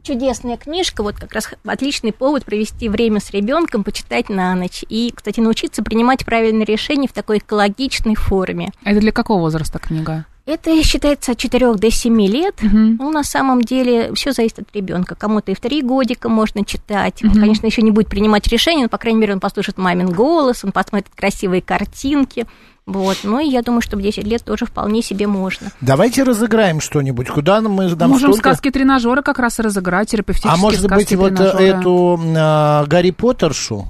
Чудесная 0.08 0.56
книжка, 0.56 1.02
вот 1.02 1.16
как 1.16 1.34
раз 1.34 1.50
отличный 1.66 2.14
повод 2.14 2.46
провести 2.46 2.88
время 2.88 3.20
с 3.20 3.30
ребенком, 3.30 3.84
почитать 3.84 4.30
на 4.30 4.54
ночь. 4.54 4.82
И, 4.88 5.12
кстати, 5.14 5.38
научиться 5.38 5.82
принимать 5.82 6.24
правильные 6.24 6.64
решения 6.64 7.06
в 7.06 7.12
такой 7.12 7.38
экологичной 7.38 8.14
форме. 8.14 8.70
Это 8.84 9.00
для 9.00 9.12
какого 9.12 9.40
возраста 9.40 9.78
книга? 9.78 10.24
Это 10.48 10.82
считается 10.82 11.32
от 11.32 11.38
4 11.38 11.74
до 11.74 11.90
7 11.90 12.22
лет. 12.26 12.54
Мгм. 12.62 12.96
Ну, 12.98 13.10
на 13.10 13.22
самом 13.22 13.60
деле, 13.60 14.14
все 14.14 14.32
зависит 14.32 14.60
от 14.60 14.74
ребенка. 14.74 15.14
Кому-то 15.14 15.52
и 15.52 15.54
в 15.54 15.60
три 15.60 15.82
годика 15.82 16.30
можно 16.30 16.64
читать. 16.64 17.22
Он, 17.22 17.30
Мгм. 17.30 17.40
конечно, 17.40 17.66
еще 17.66 17.82
не 17.82 17.90
будет 17.90 18.08
принимать 18.08 18.46
решения, 18.48 18.84
но, 18.84 18.88
по 18.88 18.96
крайней 18.96 19.20
мере, 19.20 19.34
он 19.34 19.40
послушает 19.40 19.76
мамин 19.76 20.10
голос, 20.10 20.64
он 20.64 20.72
посмотрит 20.72 21.08
красивые 21.14 21.60
картинки. 21.60 22.46
Вот. 22.86 23.18
Ну, 23.24 23.38
и 23.40 23.46
я 23.50 23.60
думаю, 23.60 23.82
что 23.82 23.98
в 23.98 24.00
10 24.00 24.24
лет 24.24 24.42
тоже 24.42 24.64
вполне 24.64 25.02
себе 25.02 25.26
можно. 25.26 25.70
Давайте 25.82 26.22
разыграем 26.22 26.80
что-нибудь. 26.80 27.28
Куда 27.28 27.60
мы 27.60 27.94
нам 27.94 28.08
Можем 28.10 28.32
столько- 28.32 28.48
сказки 28.54 28.70
тренажера 28.70 29.20
как 29.20 29.38
раз 29.38 29.58
и 29.58 29.62
разыграть, 29.62 30.08
терапевтические 30.08 30.54
А 30.54 30.56
может 30.56 30.88
быть, 30.90 31.12
вот 31.14 31.38
э, 31.38 31.44
эту 31.44 32.18
а, 32.38 32.86
Гарри 32.86 33.10
Поттершу? 33.10 33.86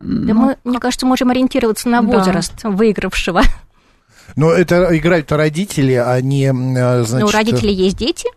Да 0.00 0.32
Ну, 0.32 0.34
мы, 0.34 0.56
мне 0.64 0.78
кажется, 0.80 1.04
можем 1.04 1.28
ориентироваться 1.28 1.90
на 1.90 2.00
Да. 2.00 2.08
возраст 2.18 2.54
выигравшего. 2.64 3.42
Но 4.36 4.50
это 4.50 4.96
играют-то 4.96 5.36
родители, 5.36 5.92
а 5.94 6.20
не, 6.20 6.52
значит... 6.52 7.20
Но 7.20 7.26
у 7.26 7.30
родителей 7.30 7.74
есть 7.74 7.96
дети. 7.96 8.28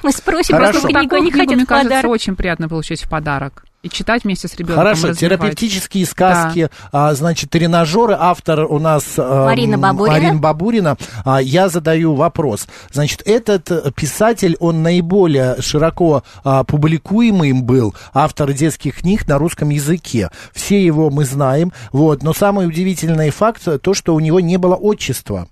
Мы 0.02 0.12
спросим, 0.12 0.54
Хорошо. 0.56 0.72
просто 0.72 0.88
книгу 0.88 1.02
Такую 1.02 1.20
они 1.20 1.30
книгу, 1.30 1.44
хотят 1.44 1.56
мне 1.56 1.64
в 1.64 1.68
кажется, 1.68 1.88
подарок. 1.88 2.10
очень 2.10 2.36
приятно 2.36 2.68
получить 2.68 3.02
в 3.02 3.08
подарок. 3.08 3.64
И 3.82 3.88
читать 3.88 4.24
вместе 4.24 4.46
с 4.46 4.54
ребенком. 4.56 4.76
Хорошо, 4.76 5.08
развивать. 5.08 5.18
терапевтические 5.40 6.04
сказки, 6.04 6.68
а, 6.92 7.14
значит, 7.14 7.48
тренажеры. 7.48 8.14
Автор 8.18 8.66
у 8.70 8.78
нас 8.78 9.14
а, 9.16 9.46
Марина 9.46 9.78
Бабурина. 9.78 10.16
Марина 10.16 10.38
Бабурина. 10.38 10.96
А, 11.24 11.40
я 11.40 11.70
задаю 11.70 12.14
вопрос. 12.14 12.66
Значит, 12.92 13.22
этот 13.24 13.94
писатель, 13.94 14.56
он 14.60 14.82
наиболее 14.82 15.62
широко 15.62 16.24
а, 16.44 16.62
публикуемый 16.64 17.50
им 17.50 17.64
был, 17.64 17.94
автор 18.12 18.52
детских 18.52 18.98
книг 18.98 19.26
на 19.26 19.38
русском 19.38 19.70
языке. 19.70 20.28
Все 20.52 20.84
его 20.84 21.08
мы 21.08 21.24
знаем. 21.24 21.72
Вот, 21.90 22.22
но 22.22 22.34
самый 22.34 22.66
удивительный 22.66 23.30
факт 23.30 23.66
то, 23.80 23.94
что 23.94 24.14
у 24.14 24.20
него 24.20 24.40
не 24.40 24.58
было 24.58 24.74
отчества 24.74 25.48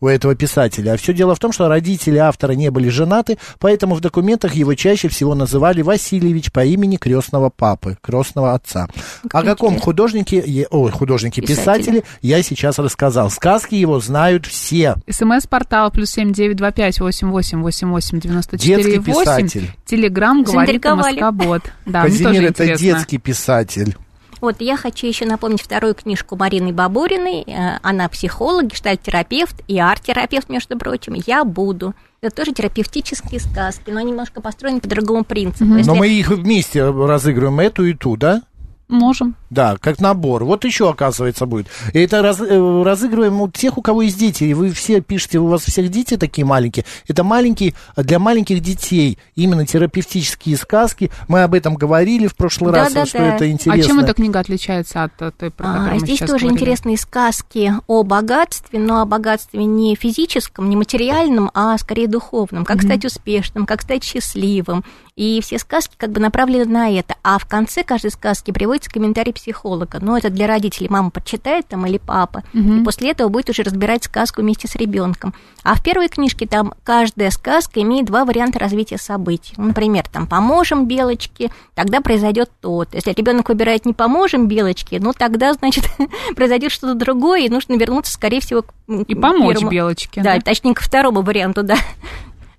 у 0.00 0.08
этого 0.08 0.34
писателя. 0.34 0.92
А 0.92 0.96
все 0.96 1.12
дело 1.12 1.34
в 1.34 1.38
том, 1.38 1.52
что 1.52 1.68
родители 1.68 2.16
автора 2.18 2.52
не 2.52 2.70
были 2.70 2.88
женаты, 2.88 3.38
поэтому 3.58 3.94
в 3.94 4.00
документах 4.00 4.54
его 4.54 4.74
чаще 4.74 5.08
всего 5.08 5.34
называли 5.34 5.82
Васильевич 5.82 6.52
по 6.52 6.64
имени 6.64 6.96
крестного 6.96 7.50
папы, 7.50 7.96
крестного 8.00 8.54
отца. 8.54 8.88
О 9.32 9.42
каком 9.42 9.78
художнике, 9.78 10.66
ой, 10.70 10.90
художнике 10.90 11.40
писателе 11.42 11.58
Писателе. 11.58 12.02
я 12.22 12.42
сейчас 12.42 12.78
рассказал. 12.78 13.30
Сказки 13.30 13.74
его 13.74 14.00
знают 14.00 14.46
все. 14.46 14.96
СМС-портал 15.08 15.90
плюс 15.90 16.10
семь 16.10 16.32
девять 16.32 16.56
два 16.56 16.70
пять 16.70 17.00
восемь 17.00 17.30
восемь 17.30 17.60
восемь 17.60 17.88
восемь 17.88 18.20
девяносто 18.20 18.58
четыре 18.58 18.82
Детский 18.94 18.98
восемь. 18.98 19.22
писатель. 19.22 19.70
Телеграм 19.86 20.42
говорит. 20.42 20.84
Москобот. 20.84 21.62
Да, 21.86 22.02
Казимир 22.04 22.44
это 22.44 22.64
интересно. 22.64 22.78
детский 22.78 23.18
писатель. 23.18 23.96
Вот, 24.40 24.56
я 24.60 24.76
хочу 24.76 25.06
еще 25.06 25.26
напомнить 25.26 25.62
вторую 25.62 25.94
книжку 25.94 26.36
Марины 26.36 26.72
Бабуриной. 26.72 27.42
Э, 27.46 27.78
Она 27.82 28.08
психолог, 28.08 28.66
гештальт-терапевт 28.66 29.56
и 29.68 29.78
арт-терапевт, 29.78 30.48
между 30.48 30.78
прочим. 30.78 31.14
«Я 31.14 31.44
буду». 31.44 31.94
Это 32.20 32.34
тоже 32.34 32.52
терапевтические 32.52 33.38
сказки, 33.40 33.90
но 33.90 34.00
немножко 34.00 34.40
построены 34.40 34.80
по 34.80 34.88
другому 34.88 35.24
принципу. 35.24 35.64
Мгм. 35.66 35.76
Если- 35.78 35.90
Но 35.90 35.96
мы 35.96 36.08
их 36.08 36.28
вместе 36.30 36.84
разыгрываем, 36.88 37.60
эту 37.60 37.84
и 37.84 37.94
ту, 37.94 38.16
да? 38.16 38.42
Можем. 38.88 39.36
Да, 39.50 39.76
как 39.80 39.98
набор. 40.00 40.44
Вот 40.44 40.64
еще, 40.64 40.90
оказывается, 40.90 41.46
будет. 41.46 41.68
И 41.94 42.00
это 42.00 42.20
раз, 42.22 42.38
э, 42.40 42.82
разыгрываем 42.82 43.40
у 43.40 43.48
тех, 43.48 43.78
у 43.78 43.82
кого 43.82 44.02
есть 44.02 44.18
дети. 44.18 44.44
И 44.44 44.54
вы 44.54 44.70
все 44.72 45.00
пишете, 45.00 45.38
у 45.38 45.46
вас 45.46 45.62
всех 45.62 45.88
дети 45.90 46.16
такие 46.16 46.44
маленькие. 46.44 46.84
Это 47.06 47.24
маленькие, 47.24 47.74
для 47.96 48.18
маленьких 48.18 48.60
детей 48.60 49.18
именно 49.36 49.64
терапевтические 49.66 50.56
сказки. 50.56 51.10
Мы 51.28 51.42
об 51.42 51.54
этом 51.54 51.76
говорили 51.76 52.26
в 52.26 52.36
прошлый 52.36 52.72
Да, 52.72 52.84
раз, 52.84 52.92
да, 52.92 53.06
что 53.06 53.18
да. 53.18 53.36
это 53.36 53.50
интересно. 53.50 53.82
А 53.82 53.86
чем 53.86 54.00
эта 54.00 54.12
книга 54.14 54.40
отличается 54.40 55.04
от 55.04 55.16
той, 55.16 55.50
про 55.50 55.64
которую 55.66 55.90
А, 55.90 55.94
мы 55.94 56.00
здесь 56.00 56.18
тоже 56.18 56.30
говорили? 56.32 56.52
интересные 56.52 56.98
сказки 56.98 57.72
о 57.86 58.02
богатстве, 58.02 58.78
но 58.78 59.00
о 59.00 59.06
богатстве 59.06 59.64
не 59.64 59.94
физическом, 59.94 60.68
не 60.68 60.76
материальном, 60.76 61.50
а 61.54 61.76
скорее 61.78 62.06
духовном. 62.08 62.64
Как 62.64 62.82
стать 62.82 63.04
успешным, 63.04 63.64
как 63.66 63.82
стать 63.82 64.04
счастливым. 64.04 64.84
И 65.16 65.40
все 65.42 65.58
сказки 65.58 65.94
как 65.96 66.12
бы 66.12 66.20
направлены 66.20 66.66
на 66.66 66.90
это. 66.90 67.16
А 67.24 67.38
в 67.38 67.46
конце 67.46 67.82
каждой 67.82 68.12
сказки 68.12 68.52
приводится 68.52 68.90
комментарий 68.90 69.32
психолога. 69.38 69.98
Но 70.00 70.18
это 70.18 70.30
для 70.30 70.46
родителей. 70.46 70.88
Мама 70.90 71.10
прочитает 71.10 71.66
там 71.68 71.86
или 71.86 71.98
папа. 71.98 72.42
И 72.52 72.84
после 72.84 73.10
этого 73.10 73.28
будет 73.28 73.48
уже 73.50 73.62
разбирать 73.62 74.04
сказку 74.04 74.42
вместе 74.42 74.68
с 74.68 74.74
ребенком. 74.74 75.34
А 75.62 75.74
в 75.74 75.82
первой 75.82 76.08
книжке 76.08 76.46
там 76.46 76.74
каждая 76.82 77.30
сказка 77.30 77.80
имеет 77.82 78.06
два 78.06 78.24
варианта 78.24 78.58
развития 78.58 78.98
событий. 78.98 79.54
Ну, 79.56 79.68
Например, 79.68 80.04
там 80.10 80.26
поможем 80.26 80.86
белочке, 80.86 81.50
тогда 81.74 82.00
произойдет 82.00 82.50
то. 82.60 82.84
Если 82.92 83.12
ребенок 83.12 83.48
выбирает 83.48 83.84
не 83.86 83.92
поможем 83.92 84.48
белочке, 84.48 84.98
ну 85.00 85.12
тогда, 85.12 85.52
значит, 85.52 85.84
произойдет 86.36 86.72
что-то 86.72 86.94
другое, 86.94 87.42
и 87.42 87.48
нужно 87.48 87.74
вернуться, 87.74 88.12
скорее 88.12 88.40
всего, 88.40 88.62
к 88.62 88.72
И 89.06 89.14
помочь 89.14 89.56
первому. 89.56 89.70
Белочке. 89.70 90.22
Да, 90.22 90.40
точнее, 90.40 90.74
ко 90.74 90.82
второму 90.82 91.22
варианту, 91.22 91.62
да. 91.62 91.76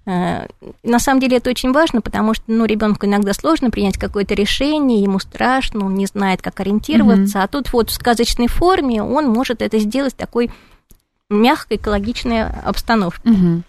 Э, 0.06 0.46
На 0.84 1.00
самом 1.00 1.20
деле 1.20 1.38
это 1.38 1.50
очень 1.50 1.72
важно, 1.72 2.02
потому 2.02 2.34
что 2.34 2.44
ну, 2.48 2.66
ребенку 2.66 3.06
иногда 3.06 3.34
сложно 3.34 3.70
принять 3.70 3.98
какое-то 3.98 4.34
решение, 4.34 5.02
ему 5.04 5.20
страшно, 5.20 5.86
он 5.86 5.96
не 5.96 6.06
знает, 6.06 6.42
как 6.42 6.60
ориентироваться. 6.60 7.44
А 7.44 7.48
тут 7.48 7.72
вот 7.74 7.90
в 7.90 7.94
сказочной 7.94 8.48
форме 8.48 9.04
он 9.04 9.28
может 9.28 9.62
это 9.62 9.80
сделать 9.80 10.16
такой 10.16 10.52
мягкой, 11.34 11.78
экологичной 11.78 12.46
обстановке. 12.48 13.22
Мгм. 13.24 13.64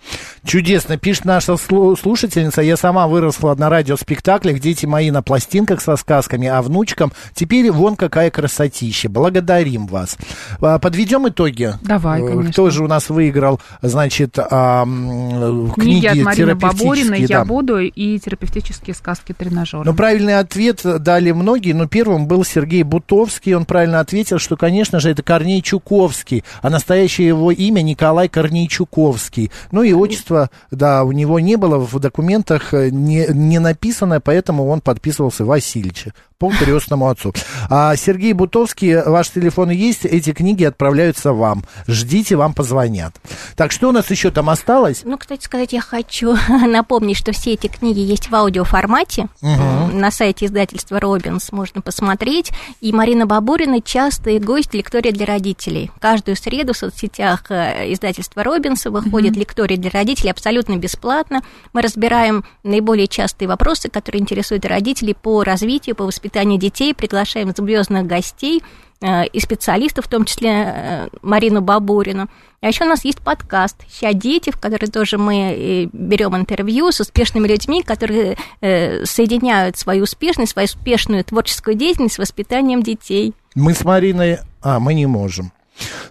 Чудесно, 0.46 0.96
пишет 0.96 1.26
наша 1.26 1.52
слу- 1.52 1.94
слушательница. 2.00 2.62
Я 2.62 2.78
сама 2.78 3.06
выросла 3.06 3.54
на 3.54 3.68
радиоспектаклях, 3.68 4.58
дети 4.60 4.86
мои 4.86 5.10
на 5.10 5.22
пластинках 5.22 5.82
со 5.82 5.96
сказками, 5.96 6.48
а 6.48 6.62
внучкам 6.62 7.12
теперь 7.34 7.70
вон 7.70 7.96
какая 7.96 8.30
красотища. 8.30 9.10
Благодарим 9.10 9.86
вас. 9.86 10.16
А, 10.62 10.78
Подведем 10.78 11.28
итоги. 11.28 11.74
Давай, 11.82 12.22
Э, 12.22 12.26
конечно. 12.28 12.52
Кто 12.52 12.70
же 12.70 12.82
у 12.82 12.86
нас 12.86 13.10
выиграл, 13.10 13.60
значит, 13.82 14.38
а, 14.38 14.82
м, 14.84 15.72
Книги 15.72 16.06
от 16.06 16.16
Марины 16.16 16.54
Бабориной 16.54 17.18
терапевтические, 17.18 17.26
«Я 17.28 17.38
да. 17.40 17.44
буду» 17.44 17.78
и 17.78 18.18
терапевтические 18.18 18.94
сказки 18.94 19.34
тренажера. 19.34 19.82
Ну, 19.84 19.92
правильный 19.92 20.38
ответ 20.38 20.80
дали 20.82 21.30
многие, 21.32 21.72
но 21.74 21.86
первым 21.86 22.26
был 22.26 22.42
Сергей 22.44 22.82
Бутовский. 22.84 23.54
Он 23.54 23.66
правильно 23.66 24.00
ответил, 24.00 24.38
что, 24.38 24.56
конечно 24.56 24.98
же, 25.00 25.10
это 25.10 25.22
Корней 25.22 25.60
Чуковский, 25.60 26.42
а 26.62 26.70
настоящее 26.70 27.28
его 27.28 27.49
имя 27.50 27.82
Николай 27.82 28.28
Корнейчуковский. 28.28 29.50
Ну 29.70 29.82
и 29.82 29.92
отчество, 29.92 30.50
да, 30.70 31.04
у 31.04 31.12
него 31.12 31.40
не 31.40 31.56
было 31.56 31.78
в 31.78 31.98
документах 31.98 32.74
э, 32.74 32.90
не, 32.90 33.26
не 33.28 33.58
написано, 33.58 34.20
поэтому 34.20 34.66
он 34.68 34.80
подписывался 34.80 35.44
Васильевич 35.44 36.08
по 36.40 36.50
крестному 36.50 37.08
отцу. 37.08 37.34
А 37.68 37.94
Сергей 37.96 38.32
Бутовский, 38.32 39.02
ваш 39.02 39.28
телефон 39.28 39.68
есть, 39.68 40.06
эти 40.06 40.32
книги 40.32 40.64
отправляются 40.64 41.34
вам. 41.34 41.64
Ждите, 41.86 42.34
вам 42.34 42.54
позвонят. 42.54 43.14
Так, 43.56 43.70
что 43.70 43.90
у 43.90 43.92
нас 43.92 44.10
еще 44.10 44.30
там 44.30 44.48
осталось? 44.48 45.02
Ну, 45.04 45.18
кстати 45.18 45.44
сказать, 45.44 45.74
я 45.74 45.82
хочу 45.82 46.34
напомнить, 46.66 47.18
что 47.18 47.32
все 47.32 47.52
эти 47.52 47.66
книги 47.66 48.00
есть 48.00 48.30
в 48.30 48.34
аудиоформате. 48.34 49.28
На 49.42 50.10
сайте 50.10 50.46
издательства 50.46 50.98
«Робинс» 50.98 51.52
можно 51.52 51.82
посмотреть. 51.82 52.52
И 52.80 52.90
Марина 52.92 53.26
Бабурина 53.26 53.82
частый 53.82 54.38
гость 54.38 54.72
лектория 54.72 55.12
для 55.12 55.26
родителей. 55.26 55.90
Каждую 56.00 56.36
среду 56.36 56.72
в 56.72 56.78
соцсетях 56.78 57.50
э, 57.50 57.92
издательства 57.92 58.42
«Робинса» 58.44 58.90
выходит 58.90 59.36
лектория 59.36 59.76
для 59.76 59.90
родителей 59.90 60.30
абсолютно 60.30 60.76
бесплатно. 60.76 61.42
Мы 61.74 61.82
разбираем 61.82 62.44
наиболее 62.62 63.08
частые 63.08 63.46
вопросы, 63.46 63.90
которые 63.90 64.22
интересуют 64.22 64.64
родителей 64.64 65.12
по 65.12 65.44
развитию, 65.44 65.94
по 65.94 66.04
воспитанию 66.04 66.29
детей. 66.58 66.94
Приглашаем 66.94 67.52
звездных 67.56 68.06
гостей 68.06 68.62
э, 69.00 69.26
и 69.26 69.40
специалистов, 69.40 70.06
в 70.06 70.08
том 70.08 70.24
числе 70.24 70.50
э, 70.50 71.08
Марину 71.22 71.60
Бабурину. 71.60 72.28
А 72.60 72.68
еще 72.68 72.84
у 72.84 72.88
нас 72.88 73.04
есть 73.04 73.20
подкаст 73.20 73.76
«Ща 73.90 74.12
дети», 74.12 74.50
в 74.50 74.58
который 74.58 74.88
тоже 74.88 75.18
мы 75.18 75.34
э, 75.34 75.88
берем 75.92 76.36
интервью 76.36 76.92
с 76.92 77.00
успешными 77.00 77.48
людьми, 77.48 77.82
которые 77.82 78.36
соединяют 78.60 79.76
свою 79.78 80.04
успешность, 80.04 80.52
свою 80.52 80.66
успешную 80.66 81.24
творческую 81.24 81.76
деятельность 81.76 82.16
с 82.16 82.18
воспитанием 82.18 82.82
детей. 82.82 83.34
Мы 83.54 83.74
с 83.74 83.84
Мариной... 83.84 84.38
А, 84.62 84.78
мы 84.78 84.94
не 84.94 85.06
можем. 85.06 85.52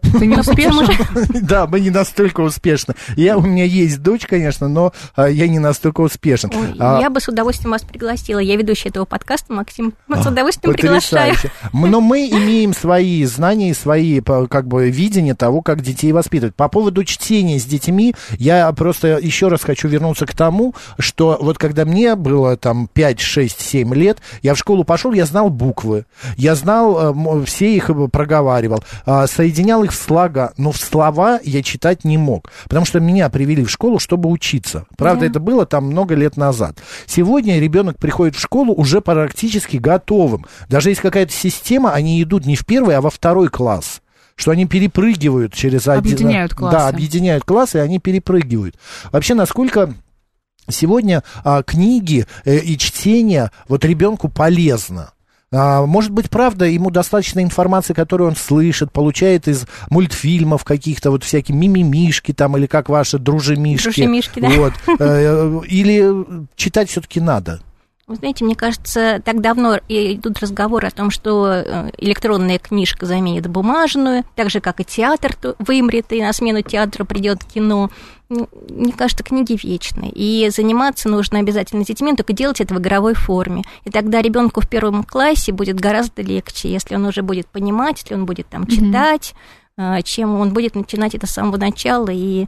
Ты 0.01 0.25
не 0.25 0.38
успешен? 0.38 0.89
Да, 1.41 1.67
мы 1.67 1.79
не 1.79 1.89
настолько 1.89 2.41
успешны. 2.41 2.95
Я, 3.15 3.38
у 3.38 3.41
меня 3.41 3.63
есть 3.63 4.01
дочь, 4.01 4.25
конечно, 4.25 4.67
но 4.67 4.93
а, 5.15 5.27
я 5.27 5.47
не 5.47 5.60
настолько 5.60 6.01
успешен. 6.01 6.51
Ой, 6.53 6.75
А, 6.79 6.99
Я 7.01 7.10
бы 7.10 7.19
с 7.19 7.27
удовольствием 7.27 7.71
вас 7.71 7.82
пригласила. 7.82 8.39
Я 8.39 8.55
ведущая 8.55 8.89
этого 8.89 9.05
подкаста, 9.05 9.53
Максим. 9.53 9.93
Вот 10.08 10.23
с 10.23 10.27
удовольствием 10.27 10.73
приглашаю. 10.73 11.34
Потрясающе. 11.34 11.51
Но 11.73 12.01
мы 12.01 12.27
имеем 12.29 12.73
свои 12.73 13.23
знания 13.25 13.71
и 13.71 13.73
свои 13.73 14.21
как 14.21 14.67
бы 14.67 14.89
видения 14.89 15.36
того, 15.36 15.62
как 15.62 15.82
детей 15.82 16.12
воспитывать. 16.12 16.55
По 16.55 16.67
поводу 16.67 17.03
чтения 17.03 17.60
с 17.60 17.65
детьми, 17.65 18.15
я 18.38 18.71
просто 18.73 19.17
еще 19.17 19.47
раз 19.47 19.62
хочу 19.63 19.88
вернуться 19.88 20.25
к 20.25 20.34
тому, 20.34 20.75
что 20.97 21.38
вот 21.41 21.58
когда 21.58 21.86
мне 21.86 22.15
было 22.15 22.58
там 22.58 22.88
5, 22.88 23.19
6, 23.19 23.60
7 23.62 23.93
лет, 23.95 24.19
я 24.41 24.53
в 24.53 24.58
школу 24.58 24.84
пошел, 24.84 25.13
я 25.13 25.25
знал 25.25 25.49
буквы, 25.49 26.05
я 26.38 26.55
знал, 26.55 27.15
э, 27.15 27.45
все 27.45 27.75
их 27.75 27.89
э, 27.89 28.08
проговаривал, 28.08 28.84
а, 29.05 29.27
соединял 29.59 29.83
их 29.83 29.91
в 29.91 29.95
слога, 29.95 30.53
но 30.55 30.71
в 30.71 30.77
слова 30.77 31.41
я 31.43 31.61
читать 31.61 32.05
не 32.05 32.17
мог, 32.17 32.49
потому 32.63 32.85
что 32.85 33.01
меня 33.01 33.27
привели 33.29 33.65
в 33.65 33.69
школу, 33.69 33.99
чтобы 33.99 34.29
учиться. 34.29 34.85
Правда, 34.95 35.25
это 35.25 35.41
было 35.41 35.65
там 35.65 35.85
много 35.85 36.15
лет 36.15 36.37
назад. 36.37 36.77
Сегодня 37.05 37.59
ребенок 37.59 37.97
приходит 37.97 38.37
в 38.37 38.39
школу 38.39 38.73
уже 38.73 39.01
практически 39.01 39.75
готовым. 39.75 40.45
Даже 40.69 40.89
есть 40.89 41.01
какая-то 41.01 41.33
система, 41.33 41.91
они 41.91 42.23
идут 42.23 42.45
не 42.45 42.55
в 42.55 42.65
первый, 42.65 42.95
а 42.95 43.01
во 43.01 43.09
второй 43.09 43.49
класс 43.49 44.01
что 44.35 44.51
они 44.51 44.65
перепрыгивают 44.65 45.53
через 45.53 45.89
один... 45.89 46.13
Объединяют 46.13 46.53
классы. 46.53 46.77
Да, 46.77 46.87
объединяют 46.87 47.43
классы, 47.43 47.79
и 47.79 47.81
они 47.81 47.99
перепрыгивают. 47.99 48.75
Вообще, 49.11 49.33
насколько 49.33 49.93
сегодня 50.69 51.25
а, 51.43 51.61
книги 51.61 52.25
э, 52.45 52.59
и 52.59 52.77
чтение 52.77 53.51
вот 53.67 53.83
ребенку 53.83 54.29
полезно? 54.29 55.11
А, 55.51 55.85
может 55.85 56.12
быть, 56.12 56.29
правда, 56.29 56.65
ему 56.65 56.91
достаточно 56.91 57.41
информации, 57.41 57.93
которую 57.93 58.29
он 58.29 58.35
слышит, 58.35 58.91
получает 58.91 59.47
из 59.47 59.65
мультфильмов 59.89 60.63
каких-то, 60.63 61.09
вот 61.09 61.23
всякие 61.23 61.57
мимимишки 61.57 62.33
там, 62.33 62.55
или 62.57 62.67
как 62.67 62.89
ваши 62.89 63.17
дружемишки. 63.17 63.85
Дружемишки, 63.85 64.39
да. 64.39 64.49
Вот. 64.49 64.73
Э, 64.99 65.62
Или 65.67 66.47
читать 66.55 66.89
все-таки 66.89 67.19
надо. 67.19 67.62
Вы 68.09 68.15
знаете, 68.15 68.43
мне 68.43 68.55
кажется, 68.55 69.21
так 69.23 69.39
давно 69.39 69.77
идут 69.87 70.39
разговоры 70.39 70.87
о 70.87 70.91
том, 70.91 71.11
что 71.11 71.47
э, 71.47 71.91
электронная 71.99 72.57
книжка 72.57 73.05
заменит 73.05 73.45
бумажную, 73.45 74.23
так 74.35 74.49
же, 74.49 74.61
как 74.61 74.79
и 74.79 74.83
театр 74.83 75.37
вымрет, 75.59 76.11
и 76.11 76.19
на 76.19 76.33
смену 76.33 76.63
театра 76.63 77.05
придет 77.05 77.43
кино. 77.43 77.91
Мне 78.27 78.93
кажется, 78.93 79.23
книги 79.23 79.59
вечны. 79.61 80.11
И 80.11 80.49
заниматься 80.49 81.07
нужно 81.07 81.37
обязательно 81.37 81.83
с 81.83 81.87
детьми, 81.87 82.15
только 82.15 82.33
делать 82.33 82.61
это 82.61 82.73
в 82.73 82.79
игровой 82.79 83.13
форме. 83.13 83.61
И 83.85 83.91
тогда 83.91 84.23
ребенку 84.23 84.61
в 84.61 84.67
первом 84.67 85.03
классе 85.03 85.51
будет 85.51 85.79
гораздо 85.79 86.23
легче, 86.23 86.71
если 86.71 86.95
он 86.95 87.05
уже 87.05 87.21
будет 87.21 87.45
понимать, 87.45 87.99
если 88.01 88.15
он 88.15 88.25
будет 88.25 88.47
там 88.47 88.65
читать, 88.65 89.35
э, 89.77 90.01
чем 90.01 90.39
он 90.39 90.51
будет 90.51 90.73
начинать 90.73 91.13
это 91.13 91.27
с 91.27 91.31
самого 91.31 91.57
начала. 91.57 92.09
И 92.09 92.47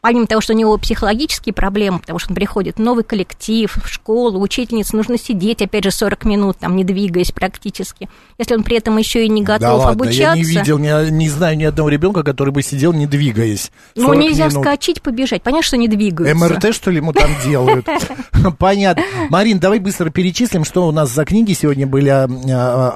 помимо 0.00 0.26
того, 0.26 0.40
что 0.40 0.52
у 0.52 0.56
него 0.56 0.76
психологические 0.78 1.52
проблемы, 1.52 1.98
потому 1.98 2.18
что 2.18 2.30
он 2.30 2.36
приходит 2.36 2.76
в 2.76 2.80
новый 2.80 3.04
коллектив, 3.04 3.76
в 3.76 3.88
школу, 3.88 4.40
учительнице 4.40 4.96
нужно 4.96 5.18
сидеть, 5.18 5.62
опять 5.62 5.84
же, 5.84 5.90
40 5.90 6.24
минут, 6.24 6.58
там, 6.58 6.76
не 6.76 6.84
двигаясь 6.84 7.32
практически. 7.32 8.08
Если 8.38 8.54
он 8.54 8.62
при 8.62 8.76
этом 8.76 8.96
еще 8.96 9.24
и 9.24 9.28
не 9.28 9.42
готов 9.42 9.60
да 9.60 9.74
ладно, 9.74 9.92
обучаться... 9.92 10.22
я 10.22 10.34
не 10.34 10.42
видел, 10.42 10.78
не, 10.78 11.10
не 11.10 11.28
знаю 11.28 11.56
ни 11.56 11.64
одного 11.64 11.88
ребенка, 11.88 12.22
который 12.22 12.50
бы 12.50 12.62
сидел, 12.62 12.92
не 12.92 13.06
двигаясь. 13.06 13.72
Ну, 13.96 14.06
40 14.06 14.18
нельзя 14.20 14.48
минут. 14.48 14.64
вскочить, 14.64 15.02
побежать. 15.02 15.42
Понятно, 15.42 15.66
что 15.66 15.76
не 15.76 15.88
двигаются. 15.88 16.36
МРТ, 16.36 16.74
что 16.74 16.90
ли, 16.90 16.98
ему 16.98 17.12
там 17.12 17.30
делают? 17.44 17.86
Понятно. 18.58 19.02
Марин, 19.28 19.58
давай 19.58 19.80
быстро 19.80 20.10
перечислим, 20.10 20.64
что 20.64 20.86
у 20.86 20.92
нас 20.92 21.10
за 21.12 21.24
книги 21.24 21.52
сегодня 21.52 21.86
были. 21.86 22.08
а, 22.08 22.26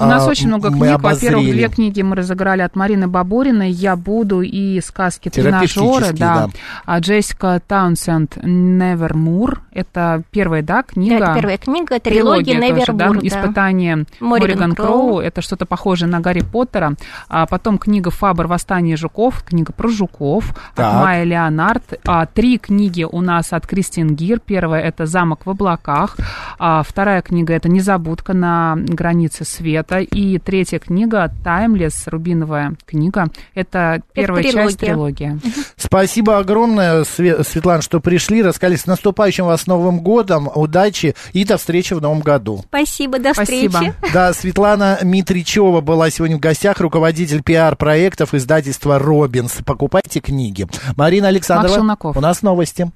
У 0.01 0.05
нас 0.05 0.29
очень 0.29 0.47
много 0.47 0.71
книг. 0.71 1.01
Во-первых, 1.01 1.45
две 1.45 1.69
книги 1.69 2.03
мы 2.03 2.15
разыграли 2.15 2.63
от 2.63 2.77
Марины 2.77 3.09
Бабориной 3.09 3.71
«Я 3.71 3.97
буду» 3.97 4.43
и 4.43 4.81
«Сказки 4.81 5.29
тренажеры». 5.29 5.69
Терапевтические, 5.69 6.19
Да. 6.19 6.52
Да. 6.53 6.95
А 6.95 6.99
Джессика 7.01 7.61
Таунсенд 7.67 8.37
«Невермур». 8.43 9.63
Это 9.73 10.23
первая, 10.31 10.63
да, 10.63 10.77
Да, 10.77 10.83
книга? 10.83 11.25
это 11.25 11.35
первая 11.35 11.59
книга, 11.59 11.99
трилогия 12.01 12.55
тоже, 12.61 12.73
Невербур. 12.73 12.97
да, 12.97 13.11
да. 13.11 13.19
«Испытание 13.23 13.97
Мориган 14.21 14.29
Мориган 14.53 14.73
Кроу. 14.75 14.87
Кроу». 14.87 15.21
Это 15.21 15.41
что-то 15.43 15.67
похожее 15.67 16.09
на 16.09 16.21
Гарри 16.21 16.41
Поттера. 16.43 16.95
А 17.29 17.47
потом 17.47 17.79
книга 17.79 18.11
«Фабр. 18.11 18.47
Восстание 18.47 18.97
жуков», 18.97 19.43
книга 19.45 19.73
про 19.73 19.89
жуков 19.89 20.55
Так. 20.75 20.95
от 20.95 21.03
Майя 21.03 21.25
Леонард. 21.25 21.83
А, 22.07 22.27
три 22.27 22.59
книги 22.59 23.05
у 23.05 23.21
нас 23.21 23.53
от 23.53 23.67
Кристин 23.67 24.15
Гир. 24.15 24.41
Первая– 24.41 24.83
это 24.83 25.07
«Замок 25.07 25.47
в 25.47 25.51
облаках». 25.51 26.17
А 26.59 26.83
вторая 26.83 27.23
книга 27.23 27.55
это 27.55 27.69
«Незабудка 27.69 28.35
на 28.35 28.77
границе 28.77 29.45
света». 29.45 29.99
И 30.01 30.39
третья 30.39 30.79
книга 30.79 31.31
«Таймлес», 31.45 32.07
рубиновая 32.09 32.75
книга. 32.87 33.29
Это 33.55 34.03
первая 34.13 34.43
это 34.43 34.53
часть 34.53 34.79
трилогии. 34.79 35.39
Спасибо 35.77 36.42
огромное, 36.43 37.05
Светлана, 37.05 37.83
что 37.83 37.99
пришли, 38.01 38.43
рассказали. 38.43 38.77
С 38.77 38.87
наступающим 38.87 39.47
вас 39.47 39.67
Новым 39.67 40.01
годом, 40.01 40.51
удачи 40.55 41.15
и 41.33 41.45
до 41.45 41.57
встречи 41.57 41.95
в 41.95 42.01
Новом 42.01 42.21
году. 42.21 42.63
Спасибо, 42.69 43.19
до 43.19 43.33
Спасибо. 43.33 43.73
встречи. 43.73 43.95
Да, 44.13 44.33
Светлана 44.35 44.99
Митричева 45.03 45.81
была 45.81 46.11
сегодня 46.11 46.37
в 46.37 46.41
гостях, 46.41 46.81
руководитель 46.81 47.43
пиар-проектов 47.43 48.35
издательства 48.35 48.99
«Робинс». 48.99 49.59
Покупайте 49.65 50.21
книги. 50.21 50.67
Марина 50.97 51.29
Александрова, 51.29 51.97
у 52.03 52.21
нас 52.21 52.43
новости. 52.43 52.93